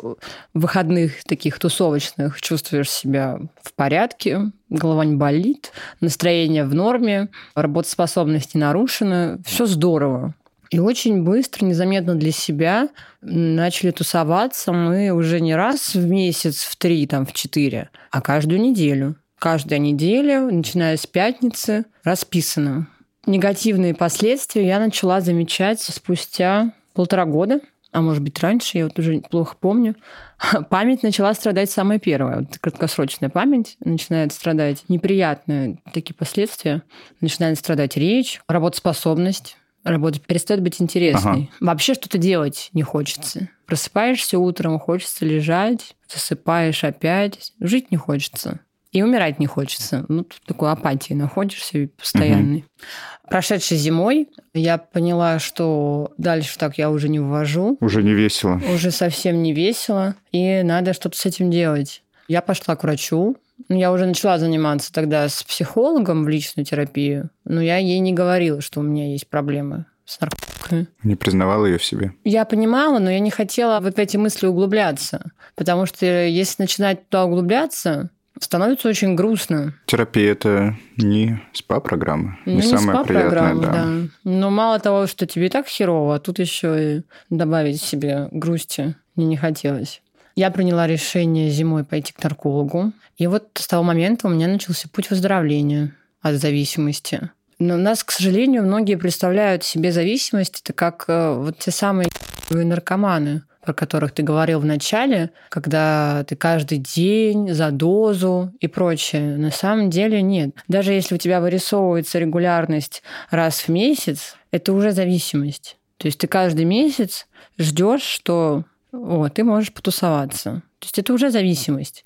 выходных 0.53 1.23
таких 1.23 1.57
тусовочных 1.57 2.41
чувствуешь 2.41 2.89
себя 2.89 3.39
в 3.63 3.73
порядке, 3.73 4.51
голова 4.69 5.05
не 5.05 5.15
болит, 5.15 5.71
настроение 6.01 6.65
в 6.65 6.75
норме, 6.75 7.29
работоспособность 7.55 8.55
не 8.55 8.59
нарушена, 8.59 9.39
все 9.45 9.65
здорово. 9.67 10.35
И 10.69 10.79
очень 10.79 11.23
быстро, 11.23 11.65
незаметно 11.65 12.15
для 12.15 12.31
себя 12.31 12.89
начали 13.21 13.91
тусоваться 13.91 14.73
мы 14.73 15.11
уже 15.11 15.39
не 15.39 15.55
раз 15.55 15.95
в 15.95 16.05
месяц, 16.05 16.63
в 16.63 16.75
три, 16.75 17.07
там, 17.07 17.25
в 17.25 17.31
четыре, 17.31 17.89
а 18.09 18.21
каждую 18.21 18.59
неделю. 18.59 19.15
Каждая 19.39 19.79
неделя, 19.79 20.41
начиная 20.41 20.97
с 20.97 21.07
пятницы, 21.07 21.85
расписано 22.03 22.87
негативные 23.25 23.93
последствия 23.93 24.65
я 24.65 24.79
начала 24.79 25.21
замечать 25.21 25.81
спустя 25.81 26.73
полтора 26.93 27.25
года. 27.25 27.61
а 27.93 28.01
может 28.01 28.23
быть 28.23 28.39
раньше, 28.39 28.77
я 28.77 28.85
вот 28.85 28.97
уже 28.99 29.19
плохо 29.19 29.55
помню, 29.59 29.95
память 30.69 31.03
начала 31.03 31.33
страдать 31.33 31.69
самая 31.69 31.99
первая. 31.99 32.39
Вот 32.39 32.57
краткосрочная 32.59 33.29
память 33.29 33.75
начинает 33.83 34.31
страдать, 34.31 34.85
неприятные 34.87 35.77
такие 35.93 36.15
последствия. 36.15 36.83
Начинает 37.19 37.57
страдать 37.57 37.97
речь, 37.97 38.41
работоспособность, 38.47 39.57
работа 39.83 40.19
перестает 40.19 40.61
быть 40.61 40.81
интересной. 40.81 41.31
Ага. 41.31 41.47
Вообще 41.59 41.93
что-то 41.93 42.17
делать 42.17 42.69
не 42.73 42.83
хочется. 42.83 43.49
Просыпаешься 43.65 44.39
утром, 44.39 44.79
хочется 44.79 45.25
лежать, 45.25 45.95
засыпаешь 46.07 46.83
опять, 46.83 47.53
жить 47.59 47.91
не 47.91 47.97
хочется. 47.97 48.59
И 48.91 49.01
умирать 49.01 49.39
не 49.39 49.47
хочется. 49.47 50.05
Ну, 50.09 50.23
тут 50.23 50.41
такой 50.45 50.71
апатии 50.71 51.13
находишься 51.13 51.89
постоянный. 51.97 52.59
Угу. 52.59 53.29
Прошедшей 53.29 53.77
зимой 53.77 54.27
я 54.53 54.77
поняла, 54.77 55.39
что 55.39 56.11
дальше 56.17 56.57
так 56.57 56.77
я 56.77 56.89
уже 56.89 57.07
не 57.07 57.19
ввожу. 57.19 57.77
Уже 57.79 58.03
не 58.03 58.13
весело. 58.13 58.61
Уже 58.73 58.91
совсем 58.91 59.41
не 59.41 59.53
весело. 59.53 60.15
И 60.33 60.61
надо 60.63 60.93
что-то 60.93 61.17
с 61.17 61.25
этим 61.25 61.49
делать. 61.49 62.03
Я 62.27 62.41
пошла 62.41 62.75
к 62.75 62.83
врачу. 62.83 63.37
Ну, 63.69 63.77
я 63.77 63.93
уже 63.93 64.05
начала 64.05 64.37
заниматься 64.37 64.91
тогда 64.91 65.29
с 65.29 65.43
психологом 65.43 66.25
в 66.25 66.29
личную 66.29 66.65
терапию, 66.65 67.29
но 67.45 67.61
я 67.61 67.77
ей 67.77 67.99
не 67.99 68.11
говорила, 68.11 68.59
что 68.59 68.79
у 68.79 68.83
меня 68.83 69.11
есть 69.11 69.29
проблемы 69.29 69.85
с 70.05 70.19
наркотиками. 70.19 70.87
Не 71.03 71.15
признавала 71.15 71.65
ее 71.65 71.77
в 71.77 71.83
себе? 71.83 72.13
Я 72.23 72.43
понимала, 72.45 72.99
но 72.99 73.09
я 73.09 73.19
не 73.19 73.29
хотела 73.29 73.79
вот 73.79 73.95
в 73.95 73.99
эти 73.99 74.17
мысли 74.17 74.47
углубляться. 74.47 75.31
Потому 75.55 75.85
что 75.85 76.05
если 76.05 76.63
начинать 76.63 77.07
туда 77.07 77.25
углубляться, 77.25 78.09
становится 78.39 78.89
очень 78.89 79.15
грустно. 79.15 79.73
Терапия 79.85 80.31
это 80.31 80.75
не 80.97 81.41
СПА-программа, 81.53 82.37
не, 82.45 82.55
не 82.55 82.61
самая 82.61 83.03
приятная, 83.03 83.55
да. 83.55 83.71
да. 83.71 83.89
Но 84.23 84.49
мало 84.49 84.79
того, 84.79 85.07
что 85.07 85.25
тебе 85.25 85.47
и 85.47 85.49
так 85.49 85.67
херово, 85.67 86.15
а 86.15 86.19
тут 86.19 86.39
еще 86.39 86.97
и 86.97 87.01
добавить 87.29 87.81
себе 87.81 88.29
грусти 88.31 88.95
мне 89.15 89.25
не 89.25 89.37
хотелось. 89.37 90.01
Я 90.35 90.49
приняла 90.49 90.87
решение 90.87 91.49
зимой 91.49 91.83
пойти 91.83 92.13
к 92.13 92.23
наркологу. 92.23 92.93
И 93.17 93.27
вот 93.27 93.49
с 93.55 93.67
того 93.67 93.83
момента 93.83 94.27
у 94.27 94.31
меня 94.31 94.47
начался 94.47 94.87
путь 94.89 95.09
выздоровления 95.09 95.95
от 96.21 96.35
зависимости. 96.35 97.29
Но 97.59 97.75
у 97.75 97.77
нас, 97.77 98.03
к 98.03 98.11
сожалению, 98.11 98.63
многие 98.63 98.95
представляют 98.95 99.63
себе 99.63 99.91
зависимость 99.91 100.61
это 100.63 100.73
как 100.73 101.05
э, 101.07 101.35
вот 101.35 101.59
те 101.59 101.69
самые 101.69 102.09
наркоманы, 102.49 103.43
про 103.61 103.73
которых 103.73 104.11
ты 104.11 104.23
говорил 104.23 104.59
в 104.59 104.65
начале, 104.65 105.31
когда 105.49 106.23
ты 106.27 106.35
каждый 106.35 106.79
день 106.79 107.53
за 107.53 107.71
дозу 107.71 108.51
и 108.59 108.67
прочее. 108.67 109.37
На 109.37 109.51
самом 109.51 109.89
деле 109.89 110.21
нет. 110.21 110.55
Даже 110.67 110.93
если 110.93 111.15
у 111.15 111.17
тебя 111.17 111.41
вырисовывается 111.41 112.19
регулярность 112.19 113.03
раз 113.29 113.61
в 113.61 113.69
месяц, 113.69 114.35
это 114.51 114.73
уже 114.73 114.91
зависимость. 114.91 115.77
То 115.97 116.07
есть 116.07 116.19
ты 116.19 116.27
каждый 116.27 116.65
месяц 116.65 117.27
ждешь, 117.57 118.01
что 118.01 118.65
о, 118.91 119.29
ты 119.29 119.43
можешь 119.43 119.71
потусоваться. 119.71 120.63
То 120.79 120.85
есть 120.85 120.99
это 120.99 121.13
уже 121.13 121.29
зависимость. 121.29 122.03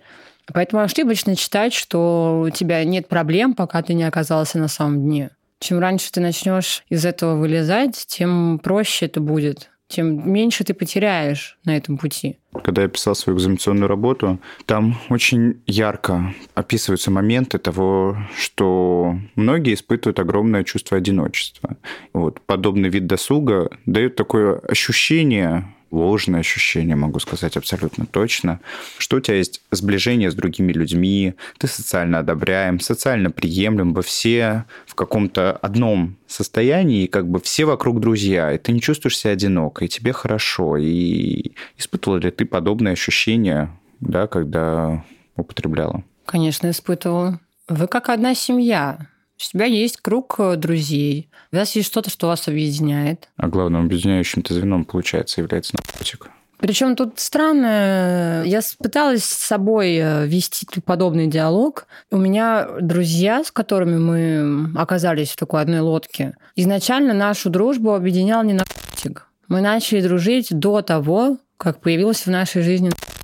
Поэтому 0.53 0.83
ошибочно 0.83 1.35
считать, 1.35 1.73
что 1.73 2.43
у 2.45 2.49
тебя 2.51 2.83
нет 2.83 3.07
проблем, 3.07 3.53
пока 3.55 3.81
ты 3.81 3.93
не 3.93 4.03
оказался 4.03 4.59
на 4.59 4.67
самом 4.67 5.01
дне. 5.01 5.31
Чем 5.59 5.79
раньше 5.79 6.11
ты 6.11 6.19
начнешь 6.19 6.83
из 6.89 7.05
этого 7.05 7.35
вылезать, 7.35 8.05
тем 8.07 8.59
проще 8.59 9.07
это 9.07 9.21
будет 9.21 9.71
тем 9.87 10.31
меньше 10.31 10.63
ты 10.63 10.73
потеряешь 10.73 11.57
на 11.65 11.77
этом 11.77 11.97
пути. 11.97 12.39
Когда 12.63 12.81
я 12.83 12.87
писал 12.87 13.15
свою 13.15 13.37
экзаменационную 13.37 13.87
работу, 13.87 14.39
там 14.65 14.97
очень 15.09 15.61
ярко 15.67 16.33
описываются 16.53 17.11
моменты 17.11 17.57
того, 17.57 18.17
что 18.37 19.15
многие 19.35 19.73
испытывают 19.73 20.19
огромное 20.19 20.63
чувство 20.63 20.97
одиночества. 20.97 21.77
Вот 22.13 22.41
подобный 22.41 22.89
вид 22.89 23.07
досуга 23.07 23.69
дает 23.85 24.15
такое 24.15 24.57
ощущение 24.59 25.74
ложное 25.91 26.41
ощущение, 26.41 26.95
могу 26.95 27.19
сказать 27.19 27.57
абсолютно 27.57 28.05
точно, 28.05 28.59
что 28.97 29.17
у 29.17 29.19
тебя 29.19 29.37
есть 29.37 29.61
сближение 29.71 30.31
с 30.31 30.35
другими 30.35 30.73
людьми, 30.73 31.35
ты 31.57 31.67
социально 31.67 32.19
одобряем, 32.19 32.79
социально 32.79 33.31
приемлем, 33.31 33.93
вы 33.93 34.01
все 34.01 34.65
в 34.85 34.95
каком-то 34.95 35.51
одном 35.53 36.17
состоянии, 36.27 37.03
и 37.03 37.07
как 37.07 37.27
бы 37.27 37.39
все 37.39 37.65
вокруг 37.65 37.99
друзья, 37.99 38.51
и 38.51 38.57
ты 38.57 38.71
не 38.71 38.81
чувствуешь 38.81 39.17
себя 39.17 39.31
одиноко, 39.31 39.85
и 39.85 39.87
тебе 39.87 40.13
хорошо. 40.13 40.77
И 40.77 41.53
испытывала 41.77 42.17
ли 42.17 42.31
ты 42.31 42.45
подобные 42.45 42.93
ощущения, 42.93 43.71
да, 43.99 44.27
когда 44.27 45.03
употребляла? 45.35 46.03
Конечно, 46.25 46.69
испытывала. 46.69 47.39
Вы 47.67 47.87
как 47.87 48.09
одна 48.09 48.35
семья. 48.35 49.07
У 49.37 49.41
тебя 49.41 49.65
есть 49.65 49.97
круг 49.97 50.35
э, 50.39 50.55
друзей, 50.55 51.29
у 51.51 51.57
вас 51.57 51.75
есть 51.75 51.87
что-то, 51.89 52.09
что 52.09 52.27
вас 52.27 52.47
объединяет. 52.47 53.29
А 53.35 53.47
главным 53.47 53.85
объединяющим-то 53.85 54.53
звеном, 54.53 54.85
получается, 54.85 55.41
является 55.41 55.75
наркотик. 55.75 56.29
Причем 56.57 56.95
тут 56.95 57.19
странно, 57.19 58.43
я 58.45 58.61
пыталась 58.79 59.25
с 59.25 59.45
собой 59.45 59.97
э, 59.97 60.25
вести 60.25 60.65
подобный 60.79 61.27
диалог. 61.27 61.85
У 62.11 62.17
меня 62.17 62.67
друзья, 62.79 63.43
с 63.43 63.51
которыми 63.51 63.97
мы 63.97 64.79
оказались 64.79 65.31
в 65.31 65.35
такой 65.35 65.61
одной 65.61 65.81
лодке, 65.81 66.35
изначально 66.55 67.13
нашу 67.13 67.49
дружбу 67.49 67.93
объединял 67.93 68.41
не 68.43 68.53
наркотик. 68.53 69.27
Мы 69.49 69.59
начали 69.59 70.01
дружить 70.01 70.47
до 70.57 70.81
того, 70.81 71.37
как 71.57 71.81
появился 71.81 72.29
в 72.29 72.33
нашей 72.33 72.61
жизни 72.61 72.85
наркотик. 72.85 73.14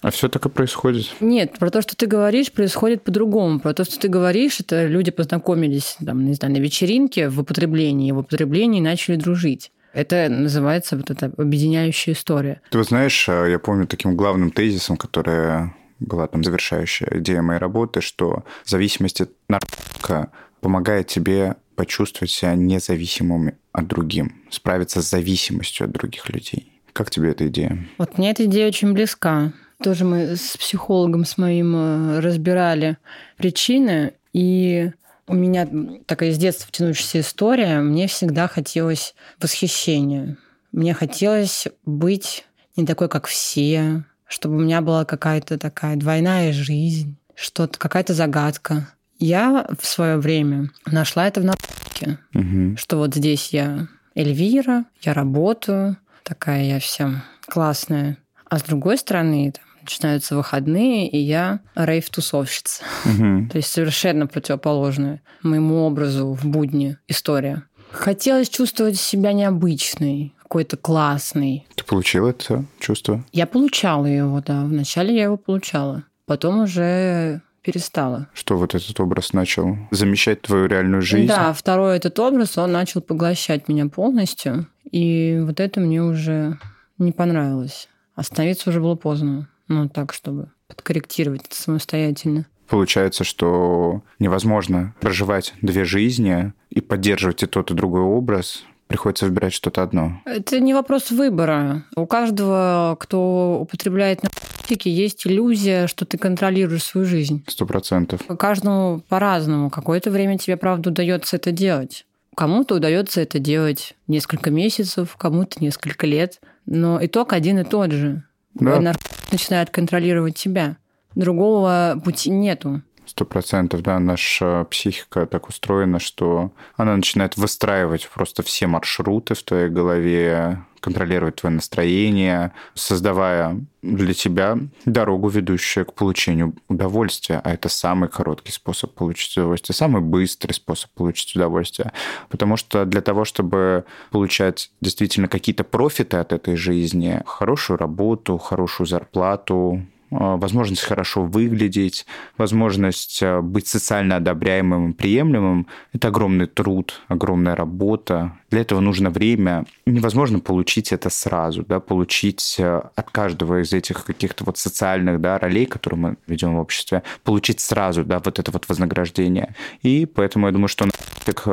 А 0.00 0.10
все 0.10 0.28
так 0.28 0.46
и 0.46 0.48
происходит? 0.48 1.06
Нет, 1.20 1.58
про 1.58 1.70
то, 1.70 1.82
что 1.82 1.96
ты 1.96 2.06
говоришь, 2.06 2.52
происходит 2.52 3.02
по-другому. 3.02 3.60
Про 3.60 3.74
то, 3.74 3.84
что 3.84 3.98
ты 3.98 4.08
говоришь, 4.08 4.60
это 4.60 4.86
люди 4.86 5.10
познакомились, 5.10 5.96
там, 6.04 6.24
не 6.24 6.34
знаю, 6.34 6.54
на 6.54 6.58
вечеринке 6.58 7.28
в 7.28 7.40
употреблении, 7.40 8.12
в 8.12 8.18
употреблении 8.18 8.80
начали 8.80 9.16
дружить. 9.16 9.72
Это 9.92 10.28
называется 10.28 10.96
вот 10.96 11.10
эта 11.10 11.32
объединяющая 11.38 12.12
история. 12.12 12.60
Ты 12.70 12.78
вот 12.78 12.88
знаешь, 12.88 13.28
а, 13.28 13.46
я 13.46 13.58
помню 13.58 13.86
таким 13.86 14.14
главным 14.14 14.50
тезисом, 14.50 14.98
который 14.98 15.70
была 16.00 16.26
там 16.26 16.44
завершающая 16.44 17.08
идея 17.20 17.40
моей 17.40 17.58
работы, 17.58 18.02
что 18.02 18.44
зависимость 18.64 19.22
от 19.22 19.30
наркотика 19.48 20.30
помогает 20.60 21.06
тебе 21.06 21.56
почувствовать 21.76 22.30
себя 22.30 22.54
независимым 22.54 23.52
от 23.72 23.86
другим, 23.86 24.42
справиться 24.50 25.02
с 25.02 25.10
зависимостью 25.10 25.84
от 25.84 25.92
других 25.92 26.28
людей. 26.28 26.75
Как 26.96 27.10
тебе 27.10 27.32
эта 27.32 27.46
идея? 27.48 27.86
Вот 27.98 28.16
мне 28.16 28.30
эта 28.30 28.46
идея 28.46 28.68
очень 28.68 28.94
близка. 28.94 29.52
Тоже 29.84 30.06
мы 30.06 30.34
с 30.34 30.56
психологом 30.56 31.26
с 31.26 31.36
моим 31.36 31.76
э, 31.76 32.20
разбирали 32.20 32.96
причины, 33.36 34.14
и 34.32 34.92
у 35.26 35.34
меня 35.34 35.68
такая 36.06 36.32
с 36.32 36.38
детства 36.38 36.72
тянущаяся 36.72 37.20
история. 37.20 37.80
Мне 37.80 38.06
всегда 38.06 38.48
хотелось 38.48 39.14
восхищения. 39.38 40.38
Мне 40.72 40.94
хотелось 40.94 41.66
быть 41.84 42.46
не 42.76 42.86
такой, 42.86 43.10
как 43.10 43.26
все, 43.26 44.04
чтобы 44.26 44.56
у 44.56 44.60
меня 44.60 44.80
была 44.80 45.04
какая-то 45.04 45.58
такая 45.58 45.96
двойная 45.96 46.54
жизнь, 46.54 47.14
что-то, 47.34 47.78
какая-то 47.78 48.14
загадка. 48.14 48.88
Я 49.18 49.68
в 49.78 49.84
свое 49.84 50.16
время 50.16 50.70
нашла 50.86 51.28
это 51.28 51.42
в 51.42 51.44
наркотике, 51.44 52.18
угу. 52.32 52.78
что 52.78 52.96
вот 52.96 53.14
здесь 53.14 53.50
я 53.50 53.86
Эльвира, 54.14 54.86
я 55.02 55.12
работаю, 55.12 55.98
такая 56.26 56.64
я 56.64 56.80
вся 56.80 57.24
классная. 57.46 58.18
А 58.48 58.58
с 58.58 58.62
другой 58.62 58.98
стороны, 58.98 59.52
там, 59.52 59.64
начинаются 59.80 60.36
выходные, 60.36 61.08
и 61.08 61.18
я 61.18 61.60
рейв-тусовщица. 61.76 62.82
Угу. 63.04 63.48
То 63.52 63.56
есть 63.56 63.72
совершенно 63.72 64.26
противоположная 64.26 65.22
моему 65.42 65.84
образу 65.84 66.32
в 66.32 66.44
будни 66.44 66.98
история. 67.08 67.62
Хотелось 67.92 68.48
чувствовать 68.48 68.98
себя 68.98 69.32
необычной, 69.32 70.34
какой-то 70.42 70.76
классный. 70.76 71.66
Ты 71.76 71.84
получила 71.84 72.30
это 72.30 72.64
чувство? 72.80 73.24
Я 73.32 73.46
получала 73.46 74.06
его, 74.06 74.42
да. 74.44 74.64
Вначале 74.64 75.14
я 75.14 75.24
его 75.24 75.36
получала. 75.36 76.04
Потом 76.26 76.62
уже 76.62 77.42
перестала. 77.62 78.28
Что 78.32 78.56
вот 78.56 78.74
этот 78.74 78.98
образ 79.00 79.32
начал 79.32 79.76
замещать 79.90 80.42
твою 80.42 80.66
реальную 80.66 81.02
жизнь? 81.02 81.26
Да, 81.26 81.52
второй 81.52 81.96
этот 81.96 82.18
образ, 82.18 82.58
он 82.58 82.72
начал 82.72 83.00
поглощать 83.00 83.68
меня 83.68 83.86
полностью. 83.86 84.66
И 84.96 85.38
вот 85.42 85.60
это 85.60 85.78
мне 85.78 86.02
уже 86.02 86.58
не 86.96 87.12
понравилось. 87.12 87.86
Остановиться 88.14 88.70
уже 88.70 88.80
было 88.80 88.94
поздно. 88.94 89.46
Ну, 89.68 89.90
так, 89.90 90.14
чтобы 90.14 90.50
подкорректировать 90.68 91.42
это 91.44 91.54
самостоятельно. 91.54 92.46
Получается, 92.66 93.22
что 93.22 94.00
невозможно 94.18 94.94
проживать 95.00 95.52
две 95.60 95.84
жизни 95.84 96.54
и 96.70 96.80
поддерживать 96.80 97.42
и 97.42 97.46
тот, 97.46 97.70
и 97.70 97.74
другой 97.74 98.00
образ, 98.00 98.64
приходится 98.86 99.26
выбирать 99.26 99.52
что-то 99.52 99.82
одно. 99.82 100.22
Это 100.24 100.60
не 100.60 100.72
вопрос 100.72 101.10
выбора. 101.10 101.84
У 101.94 102.06
каждого, 102.06 102.96
кто 102.98 103.58
употребляет 103.60 104.22
наркотики, 104.22 104.88
есть 104.88 105.26
иллюзия, 105.26 105.88
что 105.88 106.06
ты 106.06 106.16
контролируешь 106.16 106.84
свою 106.84 107.06
жизнь. 107.06 107.44
Сто 107.48 107.66
процентов. 107.66 108.22
Каждому 108.38 109.02
по-разному. 109.10 109.68
Какое-то 109.68 110.10
время 110.10 110.38
тебе, 110.38 110.56
правда, 110.56 110.88
удается 110.88 111.36
это 111.36 111.52
делать. 111.52 112.05
Кому-то 112.36 112.74
удается 112.74 113.22
это 113.22 113.38
делать 113.38 113.96
несколько 114.08 114.50
месяцев, 114.50 115.16
кому-то 115.16 115.56
несколько 115.64 116.06
лет. 116.06 116.38
Но 116.66 117.02
итог 117.02 117.32
один 117.32 117.58
и 117.60 117.64
тот 117.64 117.92
же. 117.92 118.24
Да. 118.52 118.78
Наркотик 118.78 119.32
начинает 119.32 119.70
контролировать 119.70 120.36
тебя. 120.36 120.76
Другого 121.14 121.98
пути 122.04 122.28
нету. 122.28 122.82
Сто 123.06 123.24
процентов, 123.24 123.82
да, 123.82 124.00
наша 124.00 124.66
психика 124.70 125.26
так 125.26 125.48
устроена, 125.48 126.00
что 126.00 126.50
она 126.76 126.96
начинает 126.96 127.36
выстраивать 127.36 128.08
просто 128.12 128.42
все 128.42 128.66
маршруты 128.66 129.34
в 129.34 129.42
твоей 129.44 129.68
голове, 129.68 130.58
контролировать 130.80 131.36
твое 131.36 131.54
настроение, 131.54 132.52
создавая 132.74 133.60
для 133.82 134.14
тебя 134.14 134.58
дорогу, 134.84 135.28
ведущую 135.28 135.86
к 135.86 135.94
получению 135.94 136.54
удовольствия. 136.68 137.40
А 137.42 137.52
это 137.52 137.68
самый 137.68 138.08
короткий 138.08 138.52
способ 138.52 138.92
получить 138.94 139.36
удовольствие, 139.36 139.74
самый 139.74 140.00
быстрый 140.00 140.52
способ 140.52 140.90
получить 140.92 141.34
удовольствие. 141.34 141.92
Потому 142.28 142.56
что 142.56 142.84
для 142.84 143.00
того, 143.00 143.24
чтобы 143.24 143.84
получать 144.10 144.70
действительно 144.80 145.28
какие-то 145.28 145.64
профиты 145.64 146.18
от 146.18 146.32
этой 146.32 146.56
жизни, 146.56 147.22
хорошую 147.26 147.78
работу, 147.78 148.38
хорошую 148.38 148.86
зарплату, 148.86 149.82
возможность 150.10 150.82
хорошо 150.82 151.22
выглядеть, 151.24 152.06
возможность 152.38 153.20
а, 153.22 153.42
быть 153.42 153.66
социально 153.66 154.16
одобряемым 154.16 154.90
и 154.90 154.94
приемлемым– 154.94 155.66
это 155.92 156.08
огромный 156.08 156.46
труд, 156.46 157.02
огромная 157.08 157.56
работа. 157.56 158.38
Для 158.50 158.60
этого 158.60 158.80
нужно 158.80 159.10
время. 159.10 159.64
Невозможно 159.84 160.38
получить 160.38 160.92
это 160.92 161.10
сразу, 161.10 161.64
да, 161.66 161.80
получить 161.80 162.56
а, 162.60 162.90
от 162.94 163.10
каждого 163.10 163.62
из 163.62 163.72
этих 163.72 164.04
каких-то 164.04 164.44
вот 164.44 164.58
социальных 164.58 165.20
да, 165.20 165.38
ролей, 165.38 165.66
которые 165.66 165.98
мы 166.00 166.16
ведем 166.26 166.56
в 166.56 166.60
обществе, 166.60 167.02
получить 167.24 167.60
сразу 167.60 168.04
да, 168.04 168.20
вот 168.24 168.38
это 168.38 168.50
вот 168.52 168.68
вознаграждение. 168.68 169.54
И 169.82 170.06
поэтому 170.06 170.46
я 170.46 170.52
думаю, 170.52 170.68
что 170.68 170.88
так 171.24 171.46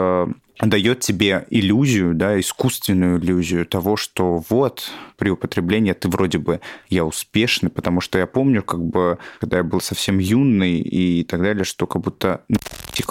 дает 0.65 0.99
тебе 1.01 1.45
иллюзию, 1.49 2.13
да, 2.13 2.39
искусственную 2.39 3.19
иллюзию 3.19 3.65
того, 3.65 3.97
что 3.97 4.43
вот 4.49 4.89
при 5.17 5.29
употреблении 5.29 5.93
ты 5.93 6.07
вроде 6.09 6.37
бы 6.37 6.61
я 6.89 7.05
успешный, 7.05 7.69
потому 7.69 8.01
что 8.01 8.17
я 8.17 8.27
помню, 8.27 8.63
как 8.63 8.83
бы, 8.83 9.17
когда 9.39 9.57
я 9.57 9.63
был 9.63 9.81
совсем 9.81 10.19
юный 10.19 10.79
и 10.79 11.23
так 11.23 11.41
далее, 11.41 11.63
что 11.63 11.87
как 11.87 12.01
будто 12.01 12.43
ну, 12.47 12.57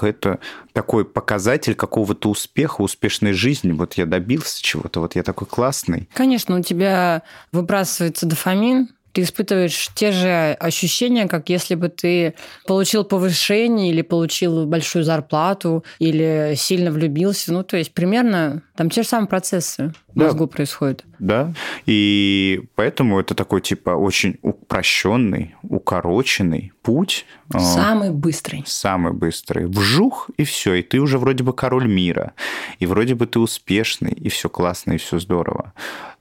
это 0.02 0.38
такой 0.72 1.04
показатель 1.04 1.74
какого-то 1.74 2.30
успеха, 2.30 2.82
успешной 2.82 3.32
жизни. 3.32 3.72
Вот 3.72 3.94
я 3.94 4.06
добился 4.06 4.62
чего-то, 4.62 5.00
вот 5.00 5.16
я 5.16 5.22
такой 5.22 5.46
классный. 5.46 6.08
Конечно, 6.14 6.58
у 6.58 6.62
тебя 6.62 7.22
выбрасывается 7.52 8.26
дофамин, 8.26 8.88
ты 9.12 9.22
испытываешь 9.22 9.90
те 9.94 10.12
же 10.12 10.56
ощущения, 10.58 11.28
как 11.28 11.48
если 11.48 11.74
бы 11.74 11.88
ты 11.88 12.34
получил 12.66 13.04
повышение 13.04 13.90
или 13.90 14.02
получил 14.02 14.66
большую 14.66 15.04
зарплату 15.04 15.84
или 15.98 16.54
сильно 16.56 16.90
влюбился. 16.90 17.52
Ну, 17.52 17.62
то 17.62 17.76
есть 17.76 17.92
примерно 17.92 18.62
там 18.82 18.90
те 18.90 19.04
же 19.04 19.08
самые 19.08 19.28
процессы 19.28 19.92
в 20.08 20.18
да. 20.18 20.24
мозгу 20.24 20.48
происходят. 20.48 21.04
Да, 21.20 21.54
и 21.86 22.64
поэтому 22.74 23.20
это 23.20 23.36
такой 23.36 23.60
типа 23.60 23.90
очень 23.90 24.38
упрощенный, 24.42 25.54
укороченный 25.62 26.72
путь. 26.82 27.24
А, 27.54 27.60
самый 27.60 28.10
быстрый. 28.10 28.64
Самый 28.66 29.12
быстрый. 29.12 29.66
Вжух, 29.66 30.30
и 30.36 30.42
все, 30.42 30.74
и 30.74 30.82
ты 30.82 30.98
уже 30.98 31.18
вроде 31.18 31.44
бы 31.44 31.52
король 31.52 31.86
мира, 31.86 32.32
и 32.80 32.86
вроде 32.86 33.14
бы 33.14 33.26
ты 33.26 33.38
успешный, 33.38 34.10
и 34.10 34.28
все 34.28 34.48
классно, 34.48 34.94
и 34.94 34.96
все 34.96 35.20
здорово. 35.20 35.72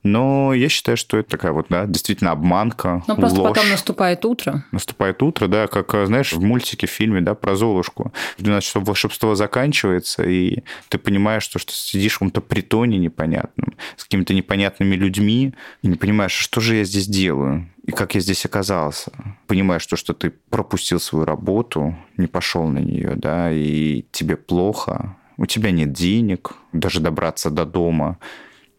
Но 0.02 0.52
я 0.52 0.68
считаю, 0.68 0.96
что 0.96 1.16
это 1.16 1.30
такая 1.30 1.52
вот, 1.52 1.66
да, 1.68 1.86
действительно 1.86 2.32
обманка, 2.32 3.02
Но 3.06 3.14
просто 3.14 3.40
ложь. 3.40 3.54
потом 3.54 3.70
наступает 3.70 4.24
утро. 4.24 4.64
Наступает 4.72 5.22
утро, 5.22 5.46
да, 5.46 5.68
как, 5.68 5.94
знаешь, 6.06 6.32
в 6.32 6.42
мультике, 6.42 6.86
в 6.86 6.90
фильме, 6.90 7.20
да, 7.20 7.34
про 7.34 7.54
Золушку. 7.54 8.12
В 8.36 8.42
12 8.42 8.66
часов 8.66 8.84
волшебство 8.84 9.34
заканчивается, 9.36 10.24
и 10.24 10.64
ты 10.88 10.98
понимаешь, 10.98 11.44
что, 11.44 11.58
что 11.60 11.72
сидишь 11.72 12.12
в 12.12 12.14
каком-то 12.16 12.40
притоне 12.52 12.98
непонятном, 12.98 13.72
с 13.96 14.04
какими-то 14.04 14.34
непонятными 14.34 14.94
людьми, 14.94 15.54
и 15.80 15.88
не 15.88 15.96
понимаешь, 15.96 16.32
что 16.32 16.60
же 16.60 16.76
я 16.76 16.84
здесь 16.84 17.06
делаю, 17.06 17.66
и 17.86 17.92
как 17.92 18.14
я 18.14 18.20
здесь 18.20 18.44
оказался. 18.44 19.10
Понимаешь, 19.46 19.86
то, 19.86 19.96
что 19.96 20.12
ты 20.12 20.34
пропустил 20.50 21.00
свою 21.00 21.24
работу, 21.24 21.96
не 22.18 22.26
пошел 22.26 22.68
на 22.68 22.78
нее, 22.78 23.14
да, 23.16 23.50
и 23.50 24.04
тебе 24.12 24.36
плохо, 24.36 25.16
у 25.38 25.46
тебя 25.46 25.70
нет 25.70 25.92
денег, 25.92 26.52
даже 26.72 27.00
добраться 27.00 27.48
до 27.48 27.64
дома, 27.64 28.18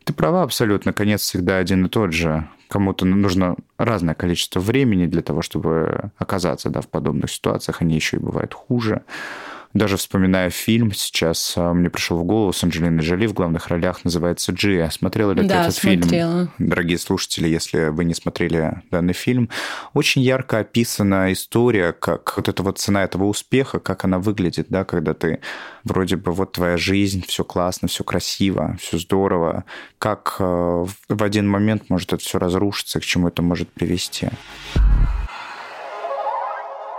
ты 0.04 0.14
права 0.14 0.44
абсолютно. 0.44 0.94
Конец 0.94 1.22
всегда 1.22 1.58
один 1.58 1.86
и 1.86 1.90
тот 1.90 2.14
же. 2.14 2.48
Кому-то 2.70 3.06
нужно 3.06 3.56
разное 3.80 4.14
количество 4.14 4.60
времени 4.60 5.08
для 5.08 5.24
того, 5.24 5.42
чтобы 5.42 6.12
оказаться 6.18 6.70
да, 6.70 6.82
в 6.82 6.90
подобных 6.90 7.32
ситуациях. 7.32 7.82
Они 7.82 7.96
еще 7.96 8.18
и 8.18 8.20
бывают 8.20 8.54
хуже. 8.54 9.02
Даже 9.74 9.98
вспоминая 9.98 10.52
фильм 10.52 10.94
сейчас, 10.94 11.54
а, 11.56 11.74
мне 11.74 11.90
пришел 11.90 12.20
в 12.20 12.24
голову 12.24 12.54
с 12.54 12.64
Анджелиной 12.64 13.04
Джоли 13.04 13.26
в 13.26 13.34
главных 13.34 13.70
ролях, 13.70 14.04
называется 14.04 14.52
«Джия». 14.52 14.90
Смотрела 14.92 15.32
ли 15.32 15.48
да, 15.48 15.64
ты 15.64 15.70
этот 15.70 15.76
смотрела. 15.76 16.52
фильм? 16.58 16.70
Дорогие 16.70 17.00
слушатели, 17.00 17.48
если 17.48 17.90
вы 17.90 18.06
не 18.06 18.14
смотрели 18.14 18.84
данный 18.92 19.14
фильм, 19.14 19.50
очень 19.94 20.22
ярко 20.22 20.60
описана 20.60 21.34
история, 21.34 21.92
как 21.92 22.34
вот 22.38 22.48
эта 22.48 22.62
вот 22.62 22.78
цена 22.78 23.04
этого 23.04 23.26
успеха, 23.26 23.80
как 23.80 24.06
она 24.06 24.20
выглядит, 24.20 24.68
да, 24.70 24.86
когда 24.86 25.16
ты 25.16 25.40
вроде 25.84 26.18
бы 26.18 26.32
вот 26.34 26.52
твоя 26.52 26.78
жизнь, 26.78 27.24
все 27.28 27.44
классно, 27.44 27.88
все 27.88 28.04
красиво, 28.04 28.78
все 28.80 29.00
здорово, 29.00 29.66
как 29.98 30.36
э, 30.38 30.86
в 31.10 31.24
один 31.24 31.50
момент 31.50 31.90
может 31.90 32.14
это 32.14 32.24
все 32.24 32.38
разрушиться, 32.38 33.00
к 33.00 33.04
чему 33.04 33.30
это 33.30 33.42
может 33.42 33.72
привести. 33.72 34.30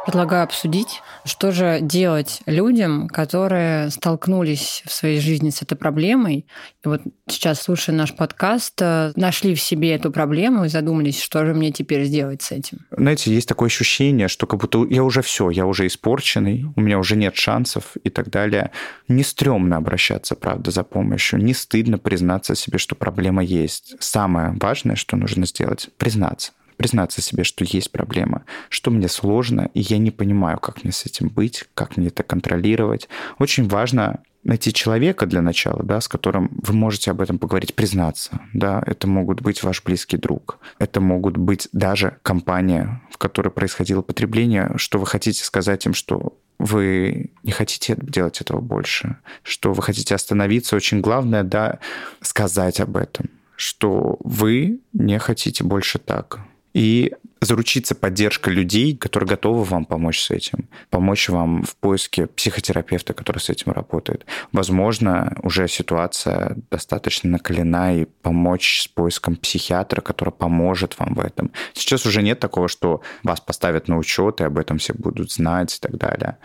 Предлагаю 0.04 0.44
обсудить, 0.44 1.00
что 1.24 1.50
же 1.50 1.78
делать 1.80 2.40
людям, 2.46 3.08
которые 3.08 3.90
столкнулись 3.90 4.82
в 4.86 4.92
своей 4.92 5.20
жизни 5.20 5.50
с 5.50 5.62
этой 5.62 5.76
проблемой. 5.76 6.46
И 6.84 6.88
вот 6.88 7.00
сейчас, 7.26 7.62
слушая 7.62 7.96
наш 7.96 8.14
подкаст, 8.14 8.74
э, 8.82 9.12
нашли 9.16 9.54
в 9.54 9.60
себе 9.60 9.94
эту 9.94 10.12
проблему 10.12 10.64
и 10.64 10.68
задумались, 10.68 11.22
что 11.22 11.46
же 11.46 11.54
мне 11.54 11.72
теперь 11.72 12.04
сделать 12.04 12.42
с 12.42 12.52
этим. 12.52 12.80
Знаете, 12.90 13.34
есть 13.34 13.48
такое 13.48 13.68
ощущение, 13.68 14.28
что 14.28 14.46
как 14.46 14.60
будто 14.60 14.84
я 14.90 15.02
уже 15.02 15.22
все, 15.22 15.48
я 15.48 15.64
уже 15.64 15.86
испорченный, 15.86 16.66
у 16.76 16.80
меня 16.80 16.98
уже 16.98 17.16
нет 17.16 17.36
шансов 17.36 17.96
и 18.04 18.10
так 18.10 18.30
далее. 18.30 18.72
Не 19.08 19.22
стрёмно 19.22 19.78
обращаться, 19.78 20.34
правда, 20.34 20.70
за 20.70 20.84
помощью. 20.84 21.38
Не 21.38 21.54
стыдно 21.54 21.98
признаться 21.98 22.54
себе, 22.54 22.78
что 22.78 22.94
проблема 22.94 23.42
есть. 23.42 23.96
Самое 24.00 24.54
важное, 24.60 24.96
что 24.96 25.16
нужно 25.16 25.46
сделать, 25.46 25.88
признаться 25.96 26.52
признаться 26.76 27.22
себе, 27.22 27.44
что 27.44 27.64
есть 27.64 27.90
проблема, 27.90 28.44
что 28.68 28.90
мне 28.90 29.08
сложно, 29.08 29.70
и 29.74 29.80
я 29.80 29.98
не 29.98 30.10
понимаю, 30.10 30.58
как 30.58 30.84
мне 30.84 30.92
с 30.92 31.06
этим 31.06 31.28
быть, 31.28 31.64
как 31.74 31.96
мне 31.96 32.08
это 32.08 32.22
контролировать. 32.22 33.08
Очень 33.38 33.68
важно 33.68 34.20
найти 34.44 34.72
человека 34.72 35.26
для 35.26 35.42
начала, 35.42 35.82
да, 35.82 36.00
с 36.00 36.08
которым 36.08 36.50
вы 36.62 36.74
можете 36.74 37.10
об 37.10 37.20
этом 37.20 37.38
поговорить, 37.38 37.74
признаться. 37.74 38.40
Да, 38.52 38.82
это 38.86 39.06
могут 39.06 39.40
быть 39.40 39.62
ваш 39.62 39.82
близкий 39.82 40.18
друг, 40.18 40.58
это 40.78 41.00
могут 41.00 41.36
быть 41.36 41.68
даже 41.72 42.18
компания, 42.22 43.02
в 43.10 43.18
которой 43.18 43.48
происходило 43.48 44.02
потребление, 44.02 44.72
что 44.76 44.98
вы 44.98 45.06
хотите 45.06 45.42
сказать 45.42 45.86
им, 45.86 45.94
что 45.94 46.36
вы 46.58 47.32
не 47.42 47.52
хотите 47.52 47.96
делать 47.98 48.40
этого 48.40 48.60
больше, 48.60 49.16
что 49.42 49.72
вы 49.72 49.82
хотите 49.82 50.14
остановиться. 50.14 50.76
Очень 50.76 51.00
главное, 51.00 51.42
да, 51.42 51.78
сказать 52.20 52.80
об 52.80 52.96
этом, 52.96 53.30
что 53.56 54.18
вы 54.20 54.80
не 54.92 55.18
хотите 55.18 55.64
больше 55.64 55.98
так, 55.98 56.40
и 56.74 57.14
заручиться 57.40 57.94
поддержкой 57.94 58.54
людей, 58.54 58.96
которые 58.96 59.28
готовы 59.28 59.64
вам 59.64 59.84
помочь 59.84 60.20
с 60.20 60.30
этим, 60.30 60.68
помочь 60.90 61.28
вам 61.28 61.62
в 61.62 61.76
поиске 61.76 62.26
психотерапевта, 62.26 63.14
который 63.14 63.38
с 63.38 63.48
этим 63.48 63.72
работает. 63.72 64.26
Возможно, 64.52 65.36
уже 65.42 65.68
ситуация 65.68 66.56
достаточно 66.70 67.30
накалена 67.30 67.94
и 67.94 68.06
помочь 68.22 68.82
с 68.82 68.88
поиском 68.88 69.36
психиатра, 69.36 70.00
который 70.00 70.32
поможет 70.32 70.98
вам 70.98 71.14
в 71.14 71.20
этом. 71.20 71.52
Сейчас 71.74 72.06
уже 72.06 72.22
нет 72.22 72.40
такого, 72.40 72.68
что 72.68 73.02
вас 73.22 73.40
поставят 73.40 73.88
на 73.88 73.98
учет, 73.98 74.40
и 74.40 74.44
об 74.44 74.58
этом 74.58 74.78
все 74.78 74.94
будут 74.94 75.30
знать 75.32 75.76
и 75.76 75.80
так 75.80 75.96
далее. 75.96 76.38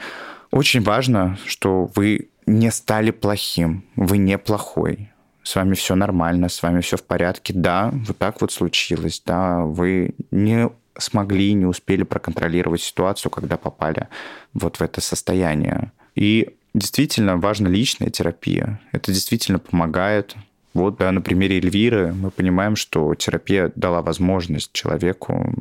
Очень 0.52 0.82
важно, 0.82 1.38
что 1.46 1.90
вы 1.96 2.30
не 2.46 2.72
стали 2.72 3.12
плохим, 3.12 3.86
вы 3.96 4.18
не 4.18 4.38
плохой, 4.38 5.12
с 5.50 5.56
вами 5.56 5.74
все 5.74 5.96
нормально, 5.96 6.48
с 6.48 6.62
вами 6.62 6.82
все 6.82 6.96
в 6.96 7.04
порядке. 7.04 7.54
Да, 7.56 7.92
вот 7.92 8.20
так 8.20 8.40
вот 8.40 8.52
случилось, 8.52 9.20
да, 9.26 9.62
вы 9.62 10.14
не 10.30 10.70
смогли, 10.96 11.54
не 11.54 11.66
успели 11.66 12.04
проконтролировать 12.04 12.82
ситуацию, 12.82 13.32
когда 13.32 13.58
попали 13.58 14.10
вот 14.54 14.78
в 14.78 14.84
это 14.84 15.02
состояние. 15.02 15.92
И 16.14 16.56
действительно 16.76 17.38
важна 17.38 17.68
личная 17.68 18.12
терапия. 18.12 18.80
Это 18.92 19.12
действительно 19.12 19.58
помогает. 19.58 20.36
Вот, 20.76 20.98
да, 20.98 21.12
на 21.12 21.22
примере 21.22 21.58
Эльвиры 21.58 22.14
мы 22.14 22.30
понимаем, 22.30 22.76
что 22.76 23.16
терапия 23.16 23.72
дала 23.76 24.04
возможность 24.04 24.72
человеку 24.72 25.52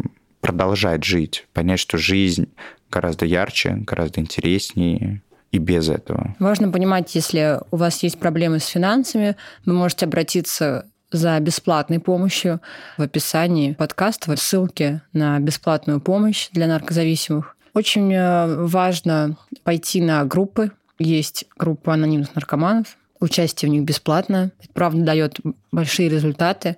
продолжать 0.42 1.02
жить, 1.04 1.46
понять, 1.54 1.80
что 1.80 1.96
жизнь 1.96 2.48
гораздо 2.90 3.24
ярче, 3.24 3.70
гораздо 3.86 4.20
интереснее, 4.20 5.22
и 5.50 5.58
без 5.58 5.88
этого. 5.88 6.34
Важно 6.38 6.70
понимать, 6.70 7.14
если 7.14 7.60
у 7.70 7.76
вас 7.76 8.02
есть 8.02 8.18
проблемы 8.18 8.58
с 8.58 8.66
финансами, 8.66 9.36
вы 9.64 9.72
можете 9.72 10.06
обратиться 10.06 10.86
за 11.10 11.38
бесплатной 11.40 12.00
помощью. 12.00 12.60
В 12.98 13.02
описании 13.02 13.72
подкаста 13.72 14.36
ссылки 14.36 15.00
на 15.12 15.38
бесплатную 15.40 16.00
помощь 16.00 16.48
для 16.52 16.66
наркозависимых. 16.66 17.56
Очень 17.74 18.12
э, 18.12 18.64
важно 18.64 19.36
пойти 19.62 20.00
на 20.02 20.24
группы. 20.24 20.72
Есть 20.98 21.46
группа 21.56 21.94
анонимных 21.94 22.34
наркоманов. 22.34 22.96
Участие 23.20 23.70
в 23.70 23.72
них 23.72 23.84
бесплатно. 23.84 24.52
Это, 24.60 24.72
правда, 24.72 25.02
дает 25.02 25.38
большие 25.72 26.08
результаты. 26.08 26.76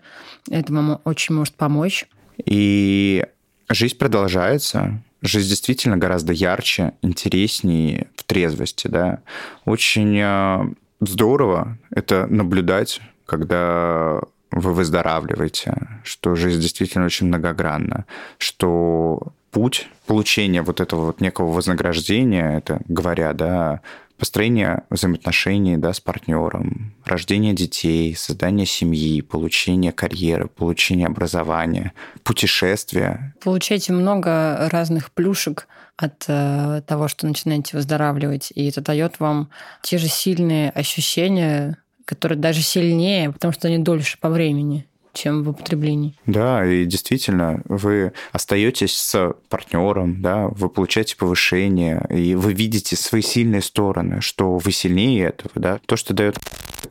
Это 0.49 0.73
вам 0.73 1.01
очень 1.05 1.35
может 1.35 1.55
помочь. 1.55 2.07
И 2.45 3.25
жизнь 3.69 3.99
продолжается. 3.99 5.03
Жизнь 5.23 5.49
действительно 5.49 5.97
гораздо 5.97 6.33
ярче, 6.33 6.95
интереснее 7.03 8.09
в 8.17 8.25
трезвости, 8.25 8.89
да. 8.89 9.21
Очень 9.65 10.19
э, 10.19 10.75
здорово 11.01 11.79
это 11.95 12.27
наблюдать, 12.27 13.01
когда 13.27 14.21
вы 14.51 14.73
выздоравливаете, 14.75 15.75
что 16.05 16.35
жизнь 16.35 16.61
действительно 16.61 17.05
очень 17.05 17.27
многогранна, 17.27 18.05
что 18.39 19.33
путь 19.51 19.89
получения 20.07 20.63
вот 20.63 20.81
этого 20.81 21.07
вот 21.07 21.21
некого 21.21 21.53
вознаграждения, 21.53 22.59
это 22.59 22.81
говоря, 22.89 23.33
да, 23.33 23.81
построение 24.21 24.85
взаимоотношений 24.91 25.79
да, 25.79 25.93
с 25.93 26.01
партнером, 26.01 26.95
рождение 27.05 27.55
детей, 27.55 28.15
создание 28.15 28.67
семьи, 28.67 29.23
получение 29.23 29.93
карьеры, 29.93 30.47
получение 30.47 31.07
образования, 31.07 31.93
путешествия. 32.23 33.35
Получаете 33.43 33.93
много 33.93 34.69
разных 34.71 35.11
плюшек 35.11 35.67
от 35.97 36.25
э, 36.29 36.83
того, 36.87 37.09
что 37.09 37.27
начинаете 37.27 37.77
выздоравливать, 37.77 38.53
и 38.55 38.69
это 38.69 38.83
дает 38.83 39.19
вам 39.21 39.49
те 39.83 39.99
же 39.99 40.07
сильные 40.07 40.71
ощущения, 40.71 41.79
которые 42.05 42.39
даже 42.39 42.61
сильнее, 42.61 43.33
потому 43.33 43.53
что 43.53 43.69
они 43.69 43.79
дольше 43.79 44.19
по 44.21 44.29
времени 44.29 44.87
чем 45.13 45.43
в 45.43 45.51
употреблении. 45.51 46.17
Да, 46.27 46.65
и 46.65 46.85
действительно, 46.85 47.63
вы 47.67 48.13
остаетесь 48.33 48.97
с 48.97 49.35
партнером, 49.49 50.23
да, 50.23 50.49
вы 50.49 50.69
получаете 50.69 51.17
повышение, 51.17 52.07
и 52.11 52.35
вы 52.35 52.53
видите 52.53 52.97
свои 52.97 53.23
сильные 53.23 53.63
стороны, 53.63 54.21
что 54.21 54.59
вы 54.59 54.73
сильнее 54.73 55.29
этого, 55.29 55.53
да. 55.55 55.81
То, 55.87 55.97
что 55.97 56.15
дает 56.15 56.39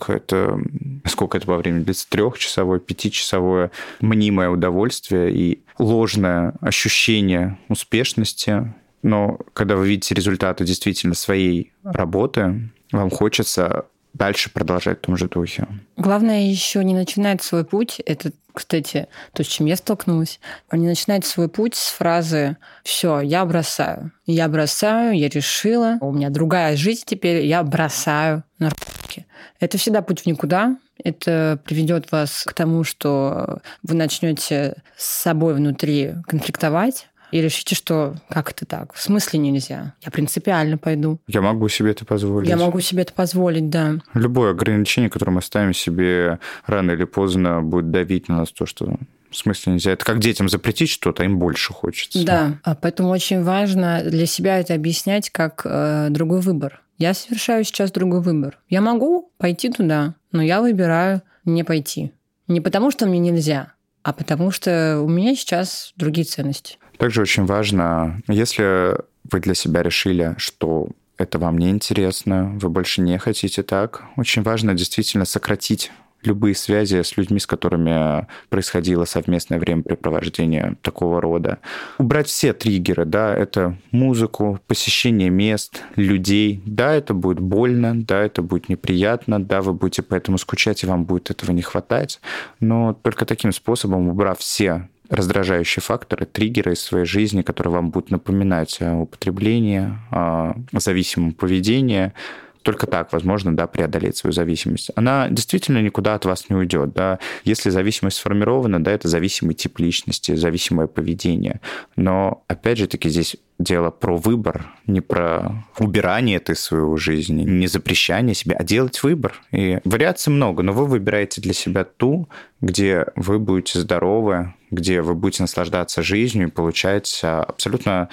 это 0.08 0.60
сколько 1.06 1.38
это 1.38 1.48
по 1.48 1.58
времени 1.58 1.84
длится, 1.84 2.08
трехчасовое, 2.10 2.80
пятичасовое 2.80 3.72
мнимое 4.00 4.50
удовольствие 4.50 5.34
и 5.34 5.64
ложное 5.78 6.54
ощущение 6.62 7.58
успешности. 7.68 8.74
Но 9.02 9.40
когда 9.54 9.76
вы 9.76 9.88
видите 9.88 10.16
результаты 10.16 10.66
действительно 10.66 11.16
своей 11.16 11.74
работы, 11.84 12.70
вам 12.92 13.10
хочется 13.10 13.86
дальше 14.20 14.52
продолжать 14.52 15.00
в 15.00 15.02
том 15.02 15.18
же 15.18 15.28
духе. 15.28 15.66
Главное 15.98 16.42
еще 16.42 16.84
не 16.84 16.94
начинать 16.94 17.42
свой 17.42 17.64
путь. 17.64 18.00
Это, 18.06 18.32
кстати, 18.54 19.08
то, 19.34 19.44
с 19.44 19.48
чем 19.48 19.66
я 19.66 19.78
столкнулась. 19.78 20.40
Не 20.72 20.86
начинать 20.86 21.26
свой 21.26 21.48
путь 21.48 21.76
с 21.76 21.90
фразы 21.90 22.58
«все, 22.84 23.22
я 23.22 23.46
бросаю». 23.46 24.12
Я 24.26 24.48
бросаю, 24.50 25.18
я 25.18 25.30
решила, 25.30 25.98
у 26.02 26.12
меня 26.12 26.30
другая 26.30 26.76
жизнь 26.76 27.04
теперь, 27.06 27.46
я 27.46 27.64
бросаю 27.64 28.44
наркотики. 28.60 29.26
Это 29.60 29.78
всегда 29.78 30.02
путь 30.02 30.22
в 30.22 30.26
никуда. 30.28 30.78
Это 31.02 31.60
приведет 31.64 32.12
вас 32.12 32.44
к 32.46 32.54
тому, 32.54 32.84
что 32.84 33.62
вы 33.84 33.96
начнете 33.96 34.76
с 34.98 35.06
собой 35.06 35.54
внутри 35.54 36.16
конфликтовать, 36.28 37.08
и 37.32 37.42
решите, 37.42 37.76
что 37.76 38.16
как 38.30 38.52
это 38.52 38.66
так? 38.66 38.94
В 38.94 39.02
смысле 39.02 39.40
нельзя? 39.40 39.94
Я 40.02 40.12
принципиально 40.12 40.78
пойду. 40.78 41.20
Я 41.28 41.42
могу 41.42 41.68
себе 41.70 41.92
это 41.92 42.06
позволить. 42.06 42.50
Я 42.50 42.58
могу 42.58 42.80
себе 42.80 43.04
это 43.04 43.14
позволить, 43.14 43.70
да. 43.70 43.96
Любое 44.14 44.52
ограничение, 44.52 45.10
которое 45.10 45.32
мы 45.32 45.42
ставим 45.42 45.74
себе, 45.74 46.40
рано 46.66 46.92
или 46.92 47.06
поздно 47.06 47.62
будет 47.62 47.92
давить 47.92 48.28
на 48.28 48.38
нас 48.38 48.52
то, 48.52 48.66
что 48.66 48.98
в 49.30 49.36
смысле 49.36 49.74
нельзя? 49.74 49.92
Это 49.92 50.06
как 50.06 50.20
детям 50.20 50.50
запретить 50.50 50.90
что-то, 50.90 51.24
им 51.24 51.38
больше 51.38 51.74
хочется. 51.74 52.26
Да, 52.26 52.60
а 52.64 52.76
поэтому 52.76 53.10
очень 53.10 53.44
важно 53.44 54.02
для 54.04 54.26
себя 54.26 54.60
это 54.60 54.74
объяснять 54.74 55.30
как 55.30 55.62
э, 55.66 56.08
другой 56.10 56.42
выбор. 56.42 56.82
Я 56.98 57.14
совершаю 57.14 57.64
сейчас 57.64 57.92
другой 57.92 58.22
выбор. 58.22 58.58
Я 58.70 58.82
могу 58.82 59.32
пойти 59.38 59.70
туда, 59.70 60.16
но 60.32 60.42
я 60.42 60.62
выбираю 60.62 61.22
не 61.46 61.64
пойти. 61.64 62.12
Не 62.48 62.62
потому, 62.62 62.92
что 62.92 63.06
мне 63.06 63.20
нельзя, 63.20 63.74
а 64.04 64.12
потому 64.12 64.52
что 64.52 65.00
у 65.02 65.08
меня 65.08 65.36
сейчас 65.36 65.94
другие 65.96 66.26
ценности. 66.26 66.78
Также 67.00 67.22
очень 67.22 67.46
важно, 67.46 68.22
если 68.28 68.98
вы 69.32 69.40
для 69.40 69.56
себя 69.56 69.82
решили, 69.82 70.36
что 70.38 70.90
это 71.18 71.40
вам 71.40 71.58
не 71.58 71.70
интересно, 71.70 72.58
вы 72.62 72.68
больше 72.70 73.02
не 73.02 73.18
хотите 73.18 73.64
так, 73.64 74.04
очень 74.18 74.44
важно 74.44 74.74
действительно 74.74 75.24
сократить 75.24 75.92
любые 76.24 76.56
связи 76.56 77.02
с 77.02 77.16
людьми, 77.16 77.40
с 77.40 77.48
которыми 77.48 78.28
происходило 78.50 79.06
совместное 79.06 79.60
времяпрепровождение 79.60 80.76
такого 80.82 81.22
рода. 81.22 81.60
Убрать 81.98 82.28
все 82.28 82.52
триггеры, 82.52 83.06
да, 83.06 83.34
это 83.34 83.78
музыку, 83.92 84.60
посещение 84.68 85.30
мест, 85.30 85.84
людей. 85.96 86.62
Да, 86.66 86.94
это 86.94 87.14
будет 87.14 87.40
больно, 87.40 87.96
да, 87.96 88.22
это 88.22 88.42
будет 88.42 88.68
неприятно, 88.68 89.42
да, 89.42 89.62
вы 89.62 89.72
будете 89.72 90.02
поэтому 90.02 90.38
скучать, 90.38 90.84
и 90.84 90.88
вам 90.88 91.06
будет 91.06 91.32
этого 91.32 91.52
не 91.52 91.62
хватать. 91.62 92.20
Но 92.60 92.94
только 92.94 93.26
таким 93.26 93.54
способом, 93.54 94.10
убрав 94.10 94.40
все 94.40 94.90
раздражающие 95.10 95.82
факторы, 95.82 96.26
триггеры 96.26 96.74
из 96.74 96.82
своей 96.82 97.06
жизни, 97.06 97.42
которые 97.42 97.74
вам 97.74 97.90
будут 97.90 98.12
напоминать 98.12 98.82
о 98.82 98.96
употреблении, 98.96 99.90
о 100.12 100.54
зависимом 100.74 101.34
поведении, 101.34 102.14
только 102.62 102.88
так 102.88 103.14
возможно 103.14 103.56
да, 103.56 103.68
преодолеть 103.68 104.18
свою 104.18 104.34
зависимость. 104.34 104.92
Она 104.96 105.30
действительно 105.30 105.82
никуда 105.82 106.16
от 106.16 106.26
вас 106.26 106.50
не 106.50 106.56
уйдет. 106.56 106.94
Да. 106.94 107.20
Если 107.44 107.70
зависимость 107.70 108.18
сформирована, 108.18 108.84
да, 108.84 108.92
это 108.92 109.08
зависимый 109.08 109.54
тип 109.54 109.80
личности, 109.80 110.36
зависимое 110.36 110.88
поведение. 110.88 111.62
Но, 111.96 112.44
опять 112.48 112.78
же 112.78 112.88
таки, 112.88 113.10
здесь 113.10 113.38
дело 113.60 113.92
про 113.92 114.16
выбор, 114.16 114.68
не 114.88 115.02
про 115.02 115.66
убирание 115.78 116.38
этой 116.38 116.56
своего 116.56 116.96
жизни, 116.98 117.44
не 117.44 117.68
запрещание 117.68 118.34
себе, 118.34 118.56
а 118.56 118.64
делать 118.64 119.02
выбор. 119.04 119.42
И 119.52 119.80
вариаций 119.84 120.32
много, 120.32 120.64
но 120.64 120.74
вы 120.74 120.86
выбираете 120.86 121.42
для 121.42 121.54
себя 121.54 121.84
ту, 121.84 122.30
где 122.62 123.08
вы 123.16 123.40
будете 123.40 123.80
здоровы, 123.80 124.54
где 124.72 125.02
вы 125.02 125.14
будете 125.14 125.44
наслаждаться 125.44 126.02
жизнью 126.02 126.48
и 126.48 126.52
получать 126.52 127.20
а, 127.24 127.44
абсолютно 127.44 128.10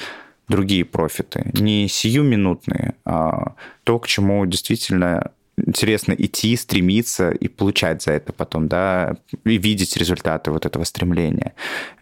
другие 0.49 0.85
профиты, 0.85 1.51
не 1.55 1.89
сиюминутные, 1.89 2.95
а 3.05 3.55
то, 3.85 3.99
к 3.99 4.07
чему 4.07 4.47
действительно 4.47 5.33
интересно 5.57 6.13
идти, 6.13 6.55
стремиться 6.57 7.31
и 7.31 7.49
получать 7.49 8.03
за 8.03 8.13
это 8.13 8.33
потом, 8.33 8.69
да, 8.69 9.17
и 9.45 9.57
видеть 9.57 9.97
результаты 9.97 10.51
вот 10.51 10.67
этого 10.67 10.85
стремления. 10.85 11.55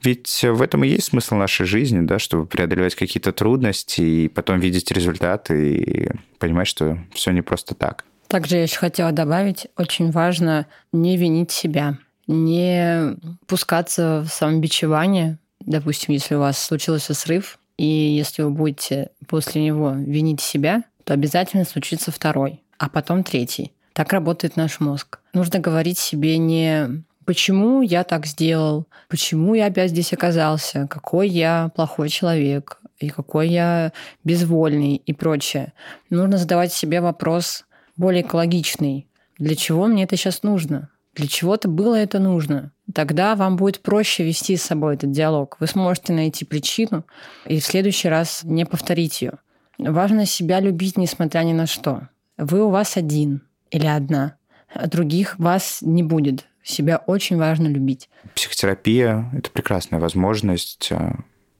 Ведь 0.03 0.43
в 0.43 0.61
этом 0.61 0.85
и 0.85 0.89
есть 0.89 1.07
смысл 1.07 1.37
нашей 1.37 1.65
жизни, 1.67 2.01
да, 2.01 2.19
чтобы 2.19 2.47
преодолевать 2.47 2.95
какие-то 2.95 3.33
трудности 3.33 4.01
и 4.01 4.29
потом 4.29 4.59
видеть 4.59 4.91
результаты 4.91 5.77
и 5.77 6.09
понимать, 6.39 6.67
что 6.67 6.99
все 7.13 7.31
не 7.31 7.43
просто 7.43 7.75
так. 7.75 8.05
Также 8.27 8.57
я 8.57 8.63
еще 8.65 8.79
хотела 8.79 9.13
добавить, 9.13 9.69
очень 9.77 10.11
важно 10.11 10.67
не 10.93 11.17
винить 11.17 11.53
себя, 11.53 11.99
не 12.27 13.17
пускаться 13.47 14.25
в 14.29 14.33
самобичевание. 14.33 15.39
Допустим, 15.61 16.13
если 16.13 16.35
у 16.35 16.41
вас 16.41 16.59
случился 16.59 17.15
срыв, 17.15 17.59
и 17.77 17.87
если 17.87 18.43
вы 18.43 18.51
будете 18.51 19.11
после 19.27 19.65
него 19.65 19.91
винить 19.91 20.41
себя, 20.41 20.85
то 21.05 21.15
обязательно 21.15 21.65
случится 21.65 22.11
второй 22.11 22.65
а 22.79 22.89
потом 22.89 23.25
третий. 23.25 23.73
Так 23.93 24.13
работает 24.13 24.57
наш 24.57 24.81
мозг. 24.81 25.21
Нужно 25.33 25.59
говорить 25.59 25.99
себе 25.99 26.39
не 26.39 27.03
почему 27.25 27.81
я 27.81 28.05
так 28.05 28.27
сделал, 28.27 28.87
почему 29.09 29.55
я 29.55 29.67
опять 29.67 29.91
здесь 29.91 30.13
оказался, 30.13 30.87
какой 30.91 31.29
я 31.29 31.71
плохой 31.75 32.11
человек, 32.11 32.79
и 32.99 33.09
какой 33.09 33.49
я 33.49 33.93
безвольный 34.25 34.97
и 34.97 35.13
прочее. 35.15 35.73
Нужно 36.11 36.37
задавать 36.37 36.73
себе 36.73 37.01
вопрос 37.01 37.65
более 37.97 38.23
экологичный. 38.23 39.07
Для 39.39 39.57
чего 39.57 39.87
мне 39.87 40.05
это 40.05 40.17
сейчас 40.17 40.43
нужно? 40.43 40.91
Для 41.15 41.29
чего-то 41.29 41.69
было 41.69 41.95
это 41.95 42.19
нужно. 42.19 42.73
Тогда 42.93 43.37
вам 43.37 43.57
будет 43.57 43.81
проще 43.81 44.25
вести 44.25 44.57
с 44.57 44.63
собой 44.63 44.95
этот 44.95 45.13
диалог. 45.13 45.57
Вы 45.61 45.67
сможете 45.67 46.13
найти 46.13 46.45
причину 46.45 47.05
и 47.47 47.61
в 47.61 47.65
следующий 47.65 48.09
раз 48.09 48.43
не 48.45 48.67
повторить 48.67 49.23
ее. 49.23 49.39
Важно 49.79 50.27
себя 50.27 50.61
любить, 50.61 50.97
несмотря 50.99 51.41
ни 51.41 51.53
на 51.53 51.67
что. 51.67 52.09
Вы 52.37 52.65
у 52.65 52.71
вас 52.71 52.97
один 52.97 53.43
или 53.71 53.87
одна, 53.87 54.37
а 54.73 54.87
других 54.89 55.39
вас 55.39 55.79
не 55.83 56.03
будет. 56.03 56.47
Себя 56.63 56.97
очень 57.07 57.37
важно 57.37 57.69
любить. 57.69 58.09
Психотерапия— 58.35 59.31
это 59.37 59.51
прекрасная 59.51 60.01
возможность 60.01 60.89
э, 60.91 61.13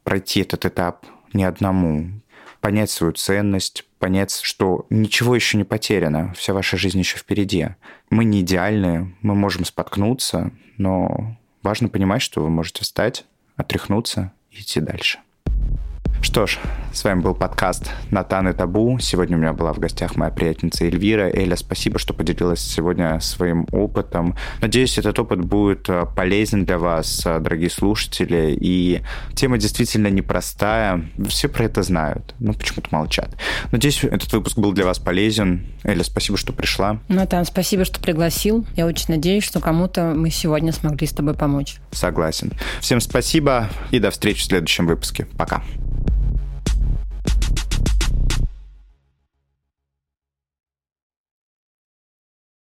пройти 0.03 0.41
этот 0.41 0.65
этап 0.65 1.05
не 1.35 1.45
одному, 1.45 2.23
понять 2.61 2.91
свою 2.91 3.13
ценность, 3.13 3.85
понять, 4.05 4.39
что 4.43 4.85
ничего 4.91 5.35
еще 5.35 5.57
не 5.57 5.65
потеряно, 5.65 6.35
вся 6.37 6.53
ваша 6.53 6.77
жизнь 6.77 6.99
еще 6.99 7.17
впереди. 7.17 7.69
Мы 8.11 8.27
не 8.27 8.43
идеальны, 8.43 9.17
мы 9.23 9.35
можем 9.35 9.65
споткнуться, 9.65 10.51
но 10.77 11.39
важно 11.63 11.89
понимать, 11.89 12.21
что 12.21 12.43
вы 12.43 12.51
можете 12.51 12.83
встать, 12.83 13.25
отряхнуться 13.57 14.35
и 14.51 14.61
идти 14.61 14.81
дальше. 14.81 15.21
Что 16.25 16.47
ж, 16.47 16.59
с 16.91 17.05
вами 17.05 17.21
был 17.21 17.35
подкаст 17.35 17.91
«Натан 18.11 18.49
и 18.49 18.55
Табу». 18.55 18.99
Сегодня 18.99 19.37
у 19.37 19.41
меня 19.41 19.53
была 19.53 19.75
в 19.75 19.79
гостях 19.79 20.17
моя 20.17 20.31
приятельница 20.31 20.87
Эльвира. 20.87 21.29
Эля, 21.29 21.55
спасибо, 21.55 21.99
что 21.99 22.15
поделилась 22.15 22.61
сегодня 22.61 23.21
своим 23.21 23.67
опытом. 23.73 24.35
Надеюсь, 24.63 24.97
этот 24.97 25.19
опыт 25.19 25.45
будет 25.45 25.87
э, 25.91 26.07
полезен 26.17 26.65
для 26.65 26.79
вас, 26.79 27.27
э, 27.27 27.41
дорогие 27.41 27.69
слушатели. 27.69 28.57
И 28.59 29.03
тема 29.35 29.59
действительно 29.59 30.07
непростая. 30.07 31.05
Все 31.29 31.49
про 31.49 31.67
это 31.67 31.83
знают, 31.83 32.35
но 32.39 32.55
почему-то 32.55 32.89
молчат. 32.91 33.29
Надеюсь, 33.71 34.03
этот 34.03 34.33
выпуск 34.33 34.57
был 34.57 34.73
для 34.73 34.87
вас 34.87 34.99
полезен. 34.99 35.67
Эля, 35.85 36.05
спасибо, 36.05 36.39
что 36.39 36.55
пришла. 36.55 37.01
Натан, 37.09 37.45
спасибо, 37.45 37.85
что 37.85 38.01
пригласил. 38.01 38.67
Я 38.77 38.87
очень 38.87 39.07
надеюсь, 39.09 39.45
что 39.45 39.61
кому-то 39.61 40.15
мы 40.17 40.31
сегодня 40.31 40.73
смогли 40.73 41.07
с 41.07 41.13
тобой 41.13 41.35
помочь. 41.35 41.77
Согласен. 41.93 42.53
Всем 42.81 43.01
спасибо 43.03 43.69
и 43.91 43.99
до 43.99 44.11
встречи 44.11 44.41
в 44.41 44.45
следующем 44.45 44.87
выпуске. 44.87 45.27
Пока. 45.37 45.63